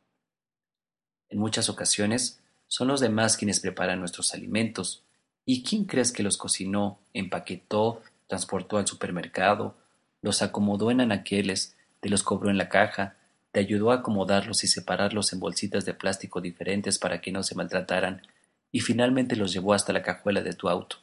En 1.30 1.40
muchas 1.40 1.70
ocasiones 1.70 2.42
son 2.68 2.88
los 2.88 3.00
demás 3.00 3.38
quienes 3.38 3.60
preparan 3.60 4.00
nuestros 4.00 4.34
alimentos. 4.34 5.04
¿Y 5.46 5.64
quién 5.64 5.86
crees 5.86 6.12
que 6.12 6.24
los 6.24 6.38
cocinó, 6.38 7.00
empaquetó, 7.14 8.02
transportó 8.28 8.78
al 8.78 8.88
supermercado, 8.88 9.76
los 10.26 10.42
acomodó 10.42 10.90
en 10.90 11.02
anaqueles, 11.02 11.76
te 12.00 12.10
los 12.10 12.24
cobró 12.24 12.50
en 12.50 12.58
la 12.58 12.68
caja, 12.68 13.16
te 13.52 13.60
ayudó 13.60 13.92
a 13.92 13.98
acomodarlos 13.98 14.64
y 14.64 14.68
separarlos 14.68 15.32
en 15.34 15.40
bolsitas 15.40 15.86
de 15.86 15.94
plástico 15.94 16.42
diferentes 16.42 16.98
para 16.98 17.22
que 17.22 17.32
no 17.32 17.44
se 17.44 17.54
maltrataran, 17.54 18.24
y 18.72 18.80
finalmente 18.80 19.36
los 19.36 19.54
llevó 19.54 19.76
hasta 19.76 19.94
la 19.94 20.02
cajuela 20.02 20.42
de 20.42 20.54
tu 20.54 20.68
auto? 20.68 20.96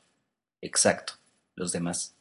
Exacto, 0.60 1.12
los 1.54 1.70
demás. 1.70 2.16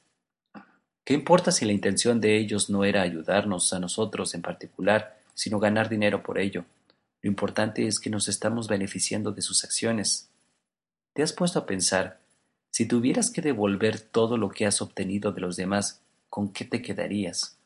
¿Qué 1.04 1.16
importa 1.16 1.52
si 1.52 1.66
la 1.66 1.72
intención 1.72 2.22
de 2.22 2.38
ellos 2.38 2.70
no 2.70 2.84
era 2.84 3.02
ayudarnos 3.02 3.74
a 3.74 3.80
nosotros 3.80 4.36
en 4.36 4.44
particular, 4.44 5.18
sino 5.34 5.60
ganar 5.60 5.90
dinero 5.90 6.22
por 6.22 6.38
ello? 6.38 6.66
Lo 7.24 7.32
importante 7.32 7.88
es 7.88 8.00
que 8.00 8.12
nos 8.12 8.28
estamos 8.28 8.68
beneficiando 8.68 9.32
de 9.32 9.42
sus 9.42 9.64
acciones. 9.64 10.30
¿Te 11.14 11.24
has 11.24 11.34
puesto 11.34 11.58
a 11.58 11.66
pensar, 11.66 12.20
si 12.70 12.86
tuvieras 12.86 13.32
que 13.32 13.42
devolver 13.42 14.00
todo 14.00 14.38
lo 14.38 14.52
que 14.52 14.68
has 14.68 14.84
obtenido 14.84 15.32
de 15.32 15.42
los 15.42 15.56
demás, 15.56 16.01
¿con 16.32 16.54
qué 16.54 16.63
te 16.63 16.82
quedarías? 16.82 17.58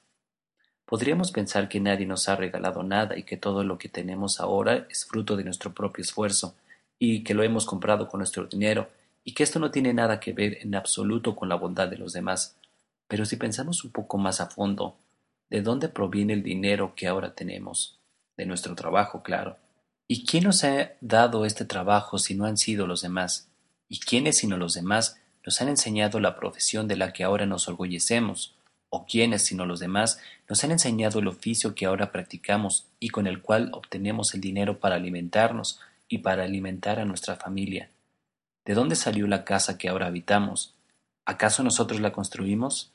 Podríamos 0.86 1.32
pensar 1.32 1.70
que 1.70 1.80
nadie 1.80 2.08
nos 2.08 2.28
ha 2.28 2.36
regalado 2.36 2.82
nada 2.82 3.16
y 3.16 3.22
que 3.22 3.38
todo 3.38 3.64
lo 3.64 3.78
que 3.78 3.90
tenemos 3.90 4.40
ahora 4.40 4.88
es 4.90 5.06
fruto 5.06 5.38
de 5.38 5.44
nuestro 5.44 5.72
propio 5.72 6.02
esfuerzo 6.02 6.56
y 6.98 7.24
que 7.24 7.36
lo 7.36 7.44
hemos 7.44 7.68
comprado 7.68 8.08
con 8.08 8.18
nuestro 8.18 8.48
dinero 8.48 8.90
y 9.24 9.36
que 9.36 9.44
esto 9.44 9.60
no 9.60 9.70
tiene 9.70 9.94
nada 9.94 10.20
que 10.20 10.34
ver 10.34 10.58
en 10.62 10.74
absoluto 10.74 11.36
con 11.36 11.48
la 11.48 11.56
bondad 11.56 11.88
de 11.88 12.00
los 12.00 12.12
demás. 12.12 12.58
Pero 13.08 13.24
si 13.26 13.36
pensamos 13.36 13.84
un 13.84 13.92
poco 13.92 14.18
más 14.18 14.42
a 14.42 14.48
fondo, 14.48 14.96
¿de 15.52 15.62
dónde 15.62 15.88
proviene 15.88 16.34
el 16.34 16.42
dinero 16.42 16.94
que 16.96 17.08
ahora 17.08 17.36
tenemos? 17.36 18.00
De 18.36 18.48
nuestro 18.48 18.74
trabajo, 18.74 19.22
claro. 19.22 19.58
¿Y 20.08 20.26
quién 20.26 20.46
nos 20.46 20.64
ha 20.64 20.94
dado 21.02 21.46
este 21.46 21.66
trabajo 21.66 22.18
si 22.18 22.34
no 22.34 22.46
han 22.46 22.58
sido 22.58 22.88
los 22.88 23.04
demás? 23.04 23.48
¿Y 23.88 24.00
quiénes 24.00 24.38
sino 24.38 24.58
los 24.58 24.74
demás 24.74 25.22
nos 25.46 25.62
han 25.62 25.70
enseñado 25.70 26.20
la 26.20 26.36
profesión 26.36 26.88
de 26.88 26.98
la 26.98 27.14
que 27.14 27.24
ahora 27.24 27.46
nos 27.46 27.68
orgullecemos? 27.68 28.56
o 28.96 29.06
quienes, 29.06 29.44
sino 29.44 29.66
los 29.66 29.80
demás, 29.80 30.20
nos 30.48 30.64
han 30.64 30.72
enseñado 30.72 31.20
el 31.20 31.28
oficio 31.28 31.76
que 31.76 31.86
ahora 31.86 32.12
practicamos 32.12 32.86
y 33.00 33.10
con 33.10 33.28
el 33.28 33.42
cual 33.42 33.70
obtenemos 33.74 34.34
el 34.34 34.42
dinero 34.42 34.80
para 34.80 34.96
alimentarnos 34.96 35.80
y 36.08 36.20
para 36.20 36.44
alimentar 36.44 37.00
a 37.00 37.06
nuestra 37.06 37.36
familia. 37.36 37.90
¿De 38.64 38.74
dónde 38.74 38.96
salió 38.96 39.28
la 39.28 39.44
casa 39.44 39.78
que 39.78 39.90
ahora 39.90 40.08
habitamos? 40.08 40.76
¿Acaso 41.26 41.62
nosotros 41.64 42.00
la 42.00 42.14
construimos? 42.14 42.92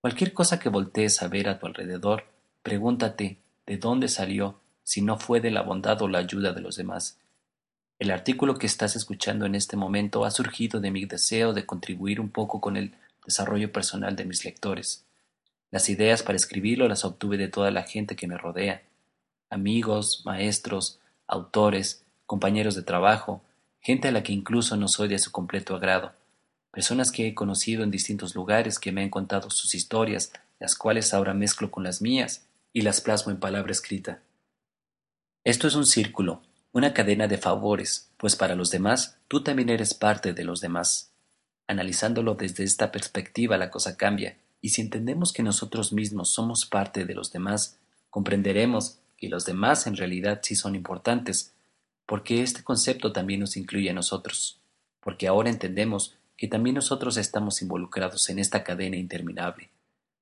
Cualquier 0.00 0.32
cosa 0.32 0.60
que 0.60 0.68
voltees 0.68 1.20
a 1.22 1.28
ver 1.28 1.48
a 1.48 1.58
tu 1.58 1.66
alrededor, 1.66 2.24
pregúntate 2.62 3.38
de 3.66 3.76
dónde 3.76 4.08
salió, 4.08 4.60
si 4.82 5.02
no 5.02 5.18
fue 5.18 5.40
de 5.40 5.50
la 5.50 5.62
bondad 5.62 6.00
o 6.02 6.08
la 6.08 6.18
ayuda 6.18 6.52
de 6.52 6.60
los 6.60 6.76
demás. 6.76 7.18
El 8.00 8.10
artículo 8.10 8.56
que 8.56 8.66
estás 8.66 8.96
escuchando 8.96 9.44
en 9.44 9.54
este 9.54 9.76
momento 9.76 10.24
ha 10.24 10.30
surgido 10.30 10.80
de 10.80 10.90
mi 10.90 11.04
deseo 11.04 11.52
de 11.52 11.66
contribuir 11.66 12.18
un 12.18 12.30
poco 12.30 12.58
con 12.58 12.78
el 12.78 12.94
desarrollo 13.26 13.70
personal 13.72 14.16
de 14.16 14.24
mis 14.24 14.42
lectores. 14.42 15.04
Las 15.70 15.90
ideas 15.90 16.22
para 16.22 16.36
escribirlo 16.36 16.88
las 16.88 17.04
obtuve 17.04 17.36
de 17.36 17.48
toda 17.48 17.70
la 17.70 17.82
gente 17.82 18.16
que 18.16 18.26
me 18.26 18.38
rodea, 18.38 18.80
amigos, 19.50 20.22
maestros, 20.24 20.98
autores, 21.26 22.02
compañeros 22.24 22.74
de 22.74 22.82
trabajo, 22.82 23.42
gente 23.82 24.08
a 24.08 24.12
la 24.12 24.22
que 24.22 24.32
incluso 24.32 24.78
no 24.78 24.88
soy 24.88 25.08
de 25.08 25.18
su 25.18 25.30
completo 25.30 25.76
agrado, 25.76 26.12
personas 26.70 27.12
que 27.12 27.28
he 27.28 27.34
conocido 27.34 27.82
en 27.84 27.90
distintos 27.90 28.34
lugares 28.34 28.78
que 28.78 28.92
me 28.92 29.02
han 29.02 29.10
contado 29.10 29.50
sus 29.50 29.74
historias, 29.74 30.32
las 30.58 30.74
cuales 30.74 31.12
ahora 31.12 31.34
mezclo 31.34 31.70
con 31.70 31.84
las 31.84 32.00
mías 32.00 32.46
y 32.72 32.80
las 32.80 33.02
plasmo 33.02 33.30
en 33.30 33.40
palabra 33.40 33.72
escrita. 33.72 34.20
Esto 35.44 35.68
es 35.68 35.74
un 35.74 35.84
círculo, 35.84 36.40
una 36.72 36.94
cadena 36.94 37.26
de 37.26 37.38
favores, 37.38 38.10
pues 38.16 38.36
para 38.36 38.54
los 38.54 38.70
demás 38.70 39.16
tú 39.28 39.42
también 39.42 39.68
eres 39.68 39.94
parte 39.94 40.32
de 40.32 40.44
los 40.44 40.60
demás. 40.60 41.10
Analizándolo 41.66 42.34
desde 42.34 42.64
esta 42.64 42.92
perspectiva 42.92 43.58
la 43.58 43.70
cosa 43.70 43.96
cambia, 43.96 44.36
y 44.60 44.70
si 44.70 44.82
entendemos 44.82 45.32
que 45.32 45.42
nosotros 45.42 45.92
mismos 45.92 46.30
somos 46.30 46.66
parte 46.66 47.04
de 47.04 47.14
los 47.14 47.32
demás, 47.32 47.78
comprenderemos 48.10 48.98
que 49.16 49.28
los 49.28 49.44
demás 49.44 49.86
en 49.86 49.96
realidad 49.96 50.40
sí 50.42 50.54
son 50.54 50.74
importantes, 50.74 51.52
porque 52.06 52.42
este 52.42 52.62
concepto 52.62 53.12
también 53.12 53.40
nos 53.40 53.56
incluye 53.56 53.90
a 53.90 53.94
nosotros, 53.94 54.58
porque 55.00 55.28
ahora 55.28 55.50
entendemos 55.50 56.16
que 56.36 56.48
también 56.48 56.74
nosotros 56.74 57.16
estamos 57.16 57.62
involucrados 57.62 58.28
en 58.30 58.38
esta 58.38 58.64
cadena 58.64 58.96
interminable. 58.96 59.70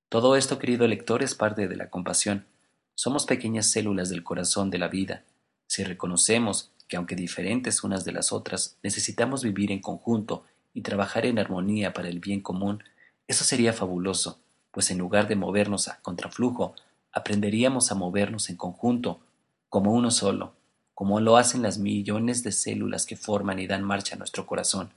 Todo 0.08 0.36
esto, 0.36 0.58
querido 0.58 0.86
lector, 0.86 1.22
es 1.22 1.34
parte 1.34 1.68
de 1.68 1.76
la 1.76 1.90
compasión. 1.90 2.46
Somos 2.94 3.26
pequeñas 3.26 3.70
células 3.70 4.08
del 4.08 4.24
corazón 4.24 4.70
de 4.70 4.78
la 4.78 4.88
vida. 4.88 5.22
Si 5.68 5.84
reconocemos 5.84 6.72
que, 6.88 6.96
aunque 6.96 7.14
diferentes 7.14 7.84
unas 7.84 8.04
de 8.04 8.12
las 8.12 8.32
otras, 8.32 8.78
necesitamos 8.82 9.44
vivir 9.44 9.70
en 9.70 9.80
conjunto 9.80 10.44
y 10.74 10.80
trabajar 10.80 11.26
en 11.26 11.38
armonía 11.38 11.92
para 11.92 12.08
el 12.08 12.18
bien 12.18 12.40
común, 12.40 12.82
eso 13.28 13.44
sería 13.44 13.74
fabuloso, 13.74 14.40
pues 14.72 14.90
en 14.90 14.98
lugar 14.98 15.28
de 15.28 15.36
movernos 15.36 15.86
a 15.88 16.00
contraflujo, 16.00 16.74
aprenderíamos 17.12 17.92
a 17.92 17.94
movernos 17.94 18.48
en 18.48 18.56
conjunto, 18.56 19.20
como 19.68 19.92
uno 19.92 20.10
solo, 20.10 20.54
como 20.94 21.20
lo 21.20 21.36
hacen 21.36 21.62
las 21.62 21.78
millones 21.78 22.42
de 22.42 22.52
células 22.52 23.04
que 23.04 23.16
forman 23.16 23.58
y 23.58 23.66
dan 23.66 23.84
marcha 23.84 24.16
a 24.16 24.18
nuestro 24.18 24.46
corazón. 24.46 24.90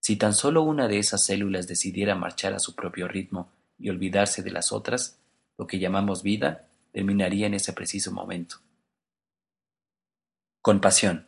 Si 0.00 0.16
tan 0.16 0.34
solo 0.34 0.62
una 0.62 0.88
de 0.88 0.98
esas 0.98 1.24
células 1.24 1.68
decidiera 1.68 2.16
marchar 2.16 2.52
a 2.52 2.58
su 2.58 2.74
propio 2.74 3.06
ritmo 3.06 3.48
y 3.78 3.90
olvidarse 3.90 4.42
de 4.42 4.50
las 4.50 4.72
otras, 4.72 5.18
lo 5.56 5.68
que 5.68 5.78
llamamos 5.78 6.24
vida 6.24 6.66
terminaría 6.92 7.46
en 7.46 7.54
ese 7.54 7.72
preciso 7.72 8.10
momento. 8.10 8.56
Compasión. 10.62 11.26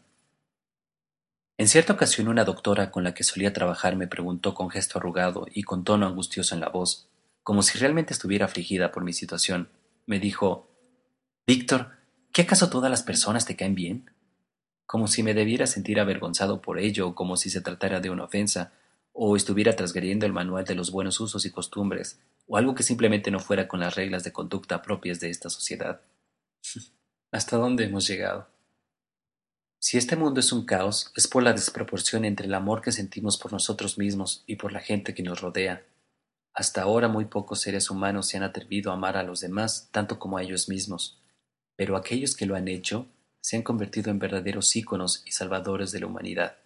En 1.57 1.67
cierta 1.67 1.95
ocasión 1.95 2.29
una 2.29 2.45
doctora 2.45 2.91
con 2.91 3.03
la 3.03 3.15
que 3.15 3.25
solía 3.25 3.55
trabajar 3.55 3.97
me 3.97 4.07
preguntó 4.07 4.53
con 4.53 4.69
gesto 4.69 4.99
arrugado 4.99 5.47
y 5.51 5.63
con 5.63 5.85
tono 5.85 6.07
angustioso 6.07 6.55
en 6.55 6.61
la 6.61 6.69
voz, 6.69 7.09
como 7.43 7.63
si 7.63 7.79
realmente 7.79 8.13
estuviera 8.13 8.45
afligida 8.45 8.93
por 8.93 9.05
mi 9.05 9.15
situación, 9.15 9.71
me 10.05 10.19
dijo 10.19 10.69
Víctor, 11.47 11.93
¿qué 12.31 12.43
acaso 12.43 12.69
todas 12.69 12.91
las 12.91 13.03
personas 13.03 13.47
te 13.47 13.57
caen 13.57 13.75
bien? 13.75 14.11
Como 14.85 15.09
si 15.09 15.23
me 15.23 15.33
debiera 15.33 15.67
sentir 15.67 15.99
avergonzado 15.99 16.61
por 16.61 16.79
ello, 16.79 17.15
como 17.15 17.39
si 17.39 17.49
se 17.49 17.63
tratara 17.63 18.01
de 18.01 18.11
una 18.11 18.25
ofensa, 18.25 18.75
o 19.15 19.35
estuviera 19.35 19.75
transgrediendo 19.75 20.27
el 20.27 20.35
manual 20.35 20.67
de 20.67 20.75
los 20.75 20.91
buenos 20.91 21.19
usos 21.21 21.47
y 21.47 21.51
costumbres, 21.51 22.21
o 22.47 22.59
algo 22.59 22.75
que 22.75 22.83
simplemente 22.83 23.31
no 23.31 23.39
fuera 23.39 23.67
con 23.67 23.81
las 23.81 23.95
reglas 23.95 24.25
de 24.25 24.33
conducta 24.33 24.83
propias 24.83 25.21
de 25.21 25.31
esta 25.31 25.49
sociedad. 25.49 26.03
¿Hasta 27.33 27.57
dónde 27.57 27.85
hemos 27.85 28.07
llegado? 28.07 28.52
Si 29.85 29.99
este 29.99 30.15
mundo 30.15 30.39
es 30.39 30.53
un 30.53 30.65
caos, 30.65 31.11
es 31.17 31.27
por 31.27 31.43
la 31.43 31.53
desproporción 31.53 32.25
entre 32.25 32.47
el 32.47 32.55
amor 32.55 32.83
que 32.83 32.93
sentimos 32.93 33.37
por 33.37 33.53
nosotros 33.53 33.99
mismos 33.99 34.45
y 34.47 34.55
por 34.55 34.71
la 34.73 34.79
gente 34.79 35.13
que 35.13 35.25
nos 35.25 35.41
rodea. 35.41 35.85
Hasta 36.55 36.83
ahora 36.83 37.09
muy 37.09 37.25
pocos 37.25 37.63
seres 37.63 37.91
humanos 37.91 38.29
se 38.29 38.37
han 38.37 38.45
atrevido 38.45 38.93
a 38.93 38.95
amar 38.95 39.17
a 39.17 39.25
los 39.25 39.41
demás 39.41 39.89
tanto 39.91 40.21
como 40.21 40.39
a 40.39 40.45
ellos 40.45 40.69
mismos, 40.69 41.19
pero 41.75 41.97
aquellos 41.97 42.37
que 42.37 42.47
lo 42.47 42.55
han 42.55 42.69
hecho 42.69 43.09
se 43.41 43.57
han 43.57 43.65
convertido 43.65 44.13
en 44.13 44.21
verdaderos 44.21 44.77
íconos 44.77 45.25
y 45.27 45.33
salvadores 45.33 45.91
de 45.91 45.99
la 45.99 46.07
humanidad. 46.07 46.59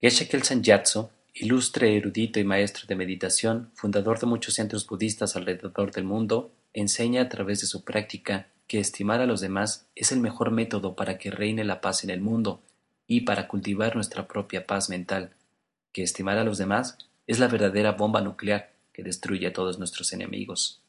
Geshe 0.00 0.28
Kelsang 0.28 0.62
Gyatso, 0.62 1.10
ilustre 1.34 1.96
erudito 1.96 2.38
y 2.38 2.44
maestro 2.44 2.86
de 2.86 2.94
meditación, 2.94 3.72
fundador 3.74 4.20
de 4.20 4.26
muchos 4.28 4.54
centros 4.54 4.86
budistas 4.86 5.34
alrededor 5.34 5.90
del 5.90 6.04
mundo, 6.04 6.52
enseña 6.72 7.22
a 7.22 7.28
través 7.28 7.62
de 7.62 7.66
su 7.66 7.82
práctica 7.82 8.46
que 8.66 8.80
estimar 8.80 9.20
a 9.20 9.26
los 9.26 9.40
demás 9.40 9.86
es 9.94 10.12
el 10.12 10.20
mejor 10.20 10.50
método 10.50 10.96
para 10.96 11.18
que 11.18 11.30
reine 11.30 11.64
la 11.64 11.80
paz 11.80 12.04
en 12.04 12.10
el 12.10 12.20
mundo 12.20 12.62
y 13.06 13.22
para 13.22 13.48
cultivar 13.48 13.94
nuestra 13.94 14.26
propia 14.26 14.66
paz 14.66 14.88
mental, 14.90 15.32
que 15.92 16.02
estimar 16.02 16.38
a 16.38 16.44
los 16.44 16.58
demás 16.58 16.98
es 17.26 17.38
la 17.38 17.48
verdadera 17.48 17.92
bomba 17.92 18.20
nuclear 18.20 18.72
que 18.92 19.02
destruye 19.02 19.46
a 19.46 19.52
todos 19.52 19.78
nuestros 19.78 20.12
enemigos. 20.12 20.80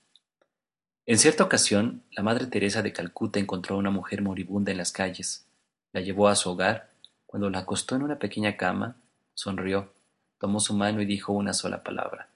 En 1.05 1.17
cierta 1.17 1.43
ocasión, 1.43 2.03
la 2.11 2.23
Madre 2.23 2.47
Teresa 2.47 2.81
de 2.81 2.91
Calcuta 2.91 3.39
encontró 3.39 3.75
a 3.75 3.79
una 3.79 3.91
mujer 3.91 4.21
moribunda 4.21 4.71
en 4.71 4.77
las 4.77 4.91
calles, 4.91 5.45
la 5.93 6.01
llevó 6.01 6.27
a 6.27 6.35
su 6.35 6.49
hogar, 6.49 6.89
cuando 7.25 7.49
la 7.49 7.59
acostó 7.59 7.95
en 7.95 8.03
una 8.03 8.19
pequeña 8.19 8.57
cama, 8.57 8.97
sonrió, 9.33 9.93
tomó 10.39 10.59
su 10.59 10.73
mano 10.73 11.01
y 11.01 11.05
dijo 11.05 11.33
una 11.33 11.53
sola 11.53 11.83
palabra. 11.83 12.29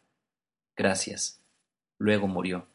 Gracias. 0.76 1.40
Luego 1.98 2.28
murió. 2.28 2.66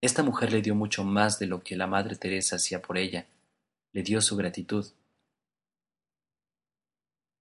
Esta 0.00 0.22
mujer 0.22 0.52
le 0.52 0.62
dio 0.62 0.76
mucho 0.76 1.02
más 1.02 1.40
de 1.40 1.46
lo 1.46 1.62
que 1.64 1.76
la 1.76 1.88
Madre 1.88 2.14
Teresa 2.14 2.56
hacía 2.56 2.80
por 2.80 2.98
ella, 2.98 3.26
le 3.92 4.04
dio 4.04 4.20
su 4.20 4.36
gratitud. 4.36 4.86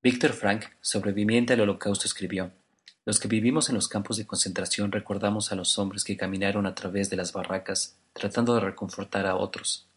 Víctor 0.02 0.34
Frank, 0.34 0.66
sobreviviente 0.82 1.54
al 1.54 1.62
Holocausto, 1.62 2.08
escribió 2.08 2.52
Los 3.06 3.20
que 3.20 3.28
vivimos 3.28 3.70
en 3.70 3.76
los 3.76 3.88
campos 3.88 4.18
de 4.18 4.26
concentración 4.26 4.92
recordamos 4.92 5.52
a 5.52 5.56
los 5.56 5.78
hombres 5.78 6.04
que 6.04 6.18
caminaron 6.18 6.66
a 6.66 6.74
través 6.74 7.12
de 7.12 7.18
las 7.18 7.32
barracas 7.32 7.96
tratando 8.14 8.56
de 8.56 8.62
reconfortar 8.62 9.28
a 9.28 9.36
otros, 9.36 9.88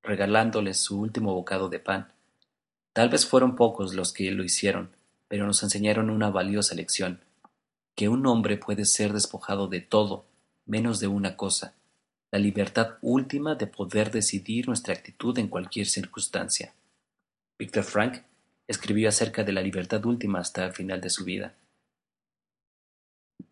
regalándoles 0.00 0.78
su 0.78 1.00
último 1.00 1.34
bocado 1.34 1.68
de 1.68 1.80
pan. 1.80 2.12
Tal 2.92 3.08
vez 3.08 3.26
fueron 3.26 3.56
pocos 3.56 3.94
los 3.94 4.12
que 4.12 4.30
lo 4.30 4.44
hicieron, 4.44 4.90
pero 5.26 5.46
nos 5.46 5.64
enseñaron 5.64 6.10
una 6.10 6.30
valiosa 6.30 6.76
lección, 6.76 7.24
que 7.96 8.08
un 8.08 8.24
hombre 8.26 8.56
puede 8.56 8.84
ser 8.84 9.12
despojado 9.12 9.66
de 9.66 9.80
todo, 9.80 10.26
menos 10.64 11.00
de 11.00 11.08
una 11.08 11.36
cosa, 11.36 11.74
la 12.34 12.40
libertad 12.40 12.98
última 13.00 13.54
de 13.54 13.68
poder 13.68 14.10
decidir 14.10 14.66
nuestra 14.66 14.92
actitud 14.92 15.38
en 15.38 15.46
cualquier 15.46 15.86
circunstancia. 15.86 16.74
Víctor 17.56 17.84
Frank 17.84 18.22
escribió 18.66 19.08
acerca 19.08 19.44
de 19.44 19.52
la 19.52 19.62
libertad 19.62 20.04
última 20.04 20.40
hasta 20.40 20.64
el 20.64 20.72
final 20.72 21.00
de 21.00 21.10
su 21.10 21.24
vida. 21.24 21.54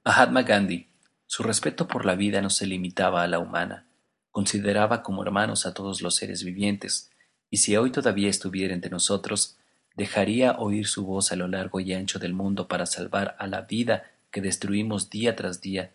Mahatma 0.04 0.42
Gandhi, 0.42 0.88
su 1.28 1.44
respeto 1.44 1.86
por 1.86 2.04
la 2.04 2.16
vida 2.16 2.42
no 2.42 2.50
se 2.50 2.66
limitaba 2.66 3.22
a 3.22 3.28
la 3.28 3.38
humana, 3.38 3.86
consideraba 4.32 5.04
como 5.04 5.22
hermanos 5.22 5.64
a 5.64 5.74
todos 5.74 6.02
los 6.02 6.16
seres 6.16 6.42
vivientes, 6.42 7.12
y 7.50 7.58
si 7.58 7.76
hoy 7.76 7.92
todavía 7.92 8.30
estuviera 8.30 8.74
entre 8.74 8.90
nosotros, 8.90 9.58
dejaría 9.94 10.58
oír 10.58 10.88
su 10.88 11.06
voz 11.06 11.30
a 11.30 11.36
lo 11.36 11.46
largo 11.46 11.78
y 11.78 11.92
ancho 11.92 12.18
del 12.18 12.34
mundo 12.34 12.66
para 12.66 12.86
salvar 12.86 13.36
a 13.38 13.46
la 13.46 13.60
vida 13.60 14.10
que 14.32 14.40
destruimos 14.40 15.08
día 15.08 15.36
tras 15.36 15.60
día 15.60 15.92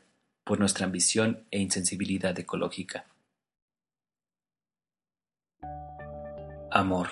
por 0.48 0.60
nuestra 0.60 0.86
ambición 0.86 1.46
e 1.52 1.60
insensibilidad 1.60 2.38
ecológica. 2.40 3.06
Amor. 6.72 7.10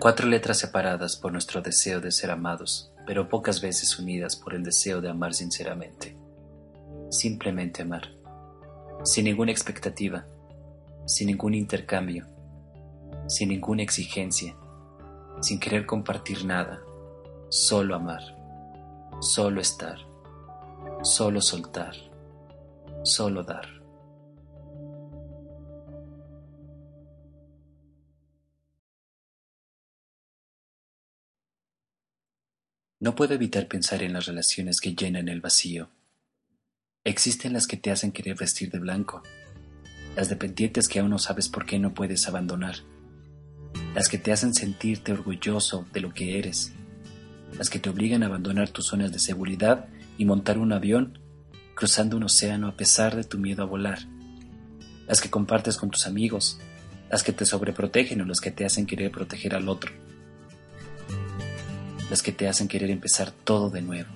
Cuatro 0.00 0.26
letras 0.26 0.58
separadas 0.58 1.16
por 1.16 1.30
nuestro 1.30 1.60
deseo 1.60 2.00
de 2.00 2.10
ser 2.10 2.30
amados, 2.30 2.90
pero 3.06 3.28
pocas 3.28 3.60
veces 3.60 3.98
unidas 3.98 4.34
por 4.34 4.54
el 4.54 4.62
deseo 4.62 5.02
de 5.02 5.10
amar 5.10 5.34
sinceramente. 5.34 6.16
Simplemente 7.10 7.82
amar. 7.82 8.08
Sin 9.04 9.26
ninguna 9.26 9.52
expectativa, 9.52 10.26
sin 11.06 11.26
ningún 11.26 11.54
intercambio, 11.54 12.26
sin 13.28 13.50
ninguna 13.50 13.82
exigencia, 13.82 14.56
sin 15.42 15.60
querer 15.60 15.84
compartir 15.84 16.46
nada, 16.46 16.80
solo 17.50 17.94
amar, 17.94 18.22
solo 19.20 19.60
estar 19.60 20.13
Solo 21.04 21.42
soltar, 21.42 21.94
solo 23.04 23.44
dar. 23.44 23.68
No 33.00 33.14
puedo 33.14 33.34
evitar 33.34 33.68
pensar 33.68 34.02
en 34.02 34.14
las 34.14 34.24
relaciones 34.24 34.80
que 34.80 34.94
llenan 34.94 35.28
el 35.28 35.42
vacío. 35.42 35.90
Existen 37.04 37.52
las 37.52 37.66
que 37.66 37.76
te 37.76 37.90
hacen 37.90 38.10
querer 38.10 38.36
vestir 38.38 38.70
de 38.70 38.78
blanco, 38.78 39.22
las 40.16 40.30
dependientes 40.30 40.88
que 40.88 41.00
aún 41.00 41.10
no 41.10 41.18
sabes 41.18 41.50
por 41.50 41.66
qué 41.66 41.78
no 41.78 41.92
puedes 41.92 42.26
abandonar, 42.28 42.76
las 43.94 44.08
que 44.08 44.16
te 44.16 44.32
hacen 44.32 44.54
sentirte 44.54 45.12
orgulloso 45.12 45.86
de 45.92 46.00
lo 46.00 46.14
que 46.14 46.38
eres, 46.38 46.72
las 47.58 47.68
que 47.68 47.78
te 47.78 47.90
obligan 47.90 48.22
a 48.22 48.26
abandonar 48.26 48.70
tus 48.70 48.86
zonas 48.86 49.12
de 49.12 49.18
seguridad 49.18 49.86
y 50.18 50.24
montar 50.24 50.58
un 50.58 50.72
avión 50.72 51.18
cruzando 51.74 52.16
un 52.16 52.24
océano 52.24 52.68
a 52.68 52.76
pesar 52.76 53.16
de 53.16 53.24
tu 53.24 53.38
miedo 53.38 53.62
a 53.62 53.66
volar, 53.66 53.98
las 55.06 55.20
que 55.20 55.30
compartes 55.30 55.76
con 55.76 55.90
tus 55.90 56.06
amigos, 56.06 56.58
las 57.10 57.22
que 57.22 57.32
te 57.32 57.44
sobreprotegen 57.44 58.20
o 58.20 58.24
las 58.24 58.40
que 58.40 58.50
te 58.50 58.64
hacen 58.64 58.86
querer 58.86 59.10
proteger 59.10 59.54
al 59.54 59.68
otro, 59.68 59.92
las 62.10 62.22
que 62.22 62.32
te 62.32 62.48
hacen 62.48 62.68
querer 62.68 62.90
empezar 62.90 63.32
todo 63.32 63.70
de 63.70 63.82
nuevo, 63.82 64.10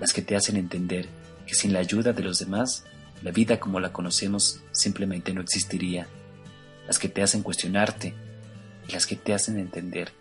las 0.00 0.12
que 0.12 0.22
te 0.22 0.36
hacen 0.36 0.56
entender 0.56 1.08
que 1.46 1.54
sin 1.54 1.72
la 1.72 1.80
ayuda 1.80 2.12
de 2.12 2.22
los 2.22 2.38
demás, 2.38 2.84
la 3.22 3.30
vida 3.30 3.58
como 3.58 3.80
la 3.80 3.92
conocemos 3.92 4.60
simplemente 4.72 5.32
no 5.32 5.40
existiría, 5.40 6.06
las 6.86 6.98
que 6.98 7.08
te 7.08 7.22
hacen 7.22 7.42
cuestionarte 7.42 8.14
y 8.88 8.92
las 8.92 9.06
que 9.06 9.16
te 9.16 9.34
hacen 9.34 9.58
entender 9.58 10.12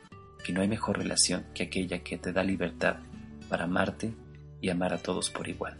que 0.44 0.54
no 0.54 0.62
hay 0.62 0.68
mejor 0.68 0.98
relación 0.98 1.46
que 1.54 1.64
aquella 1.64 2.00
que 2.00 2.18
te 2.18 2.32
da 2.32 2.44
libertad 2.44 2.98
para 3.50 3.66
amarte 3.66 4.14
y 4.62 4.70
amar 4.70 4.94
a 4.94 4.98
todos 4.98 5.30
por 5.30 5.48
igual. 5.48 5.76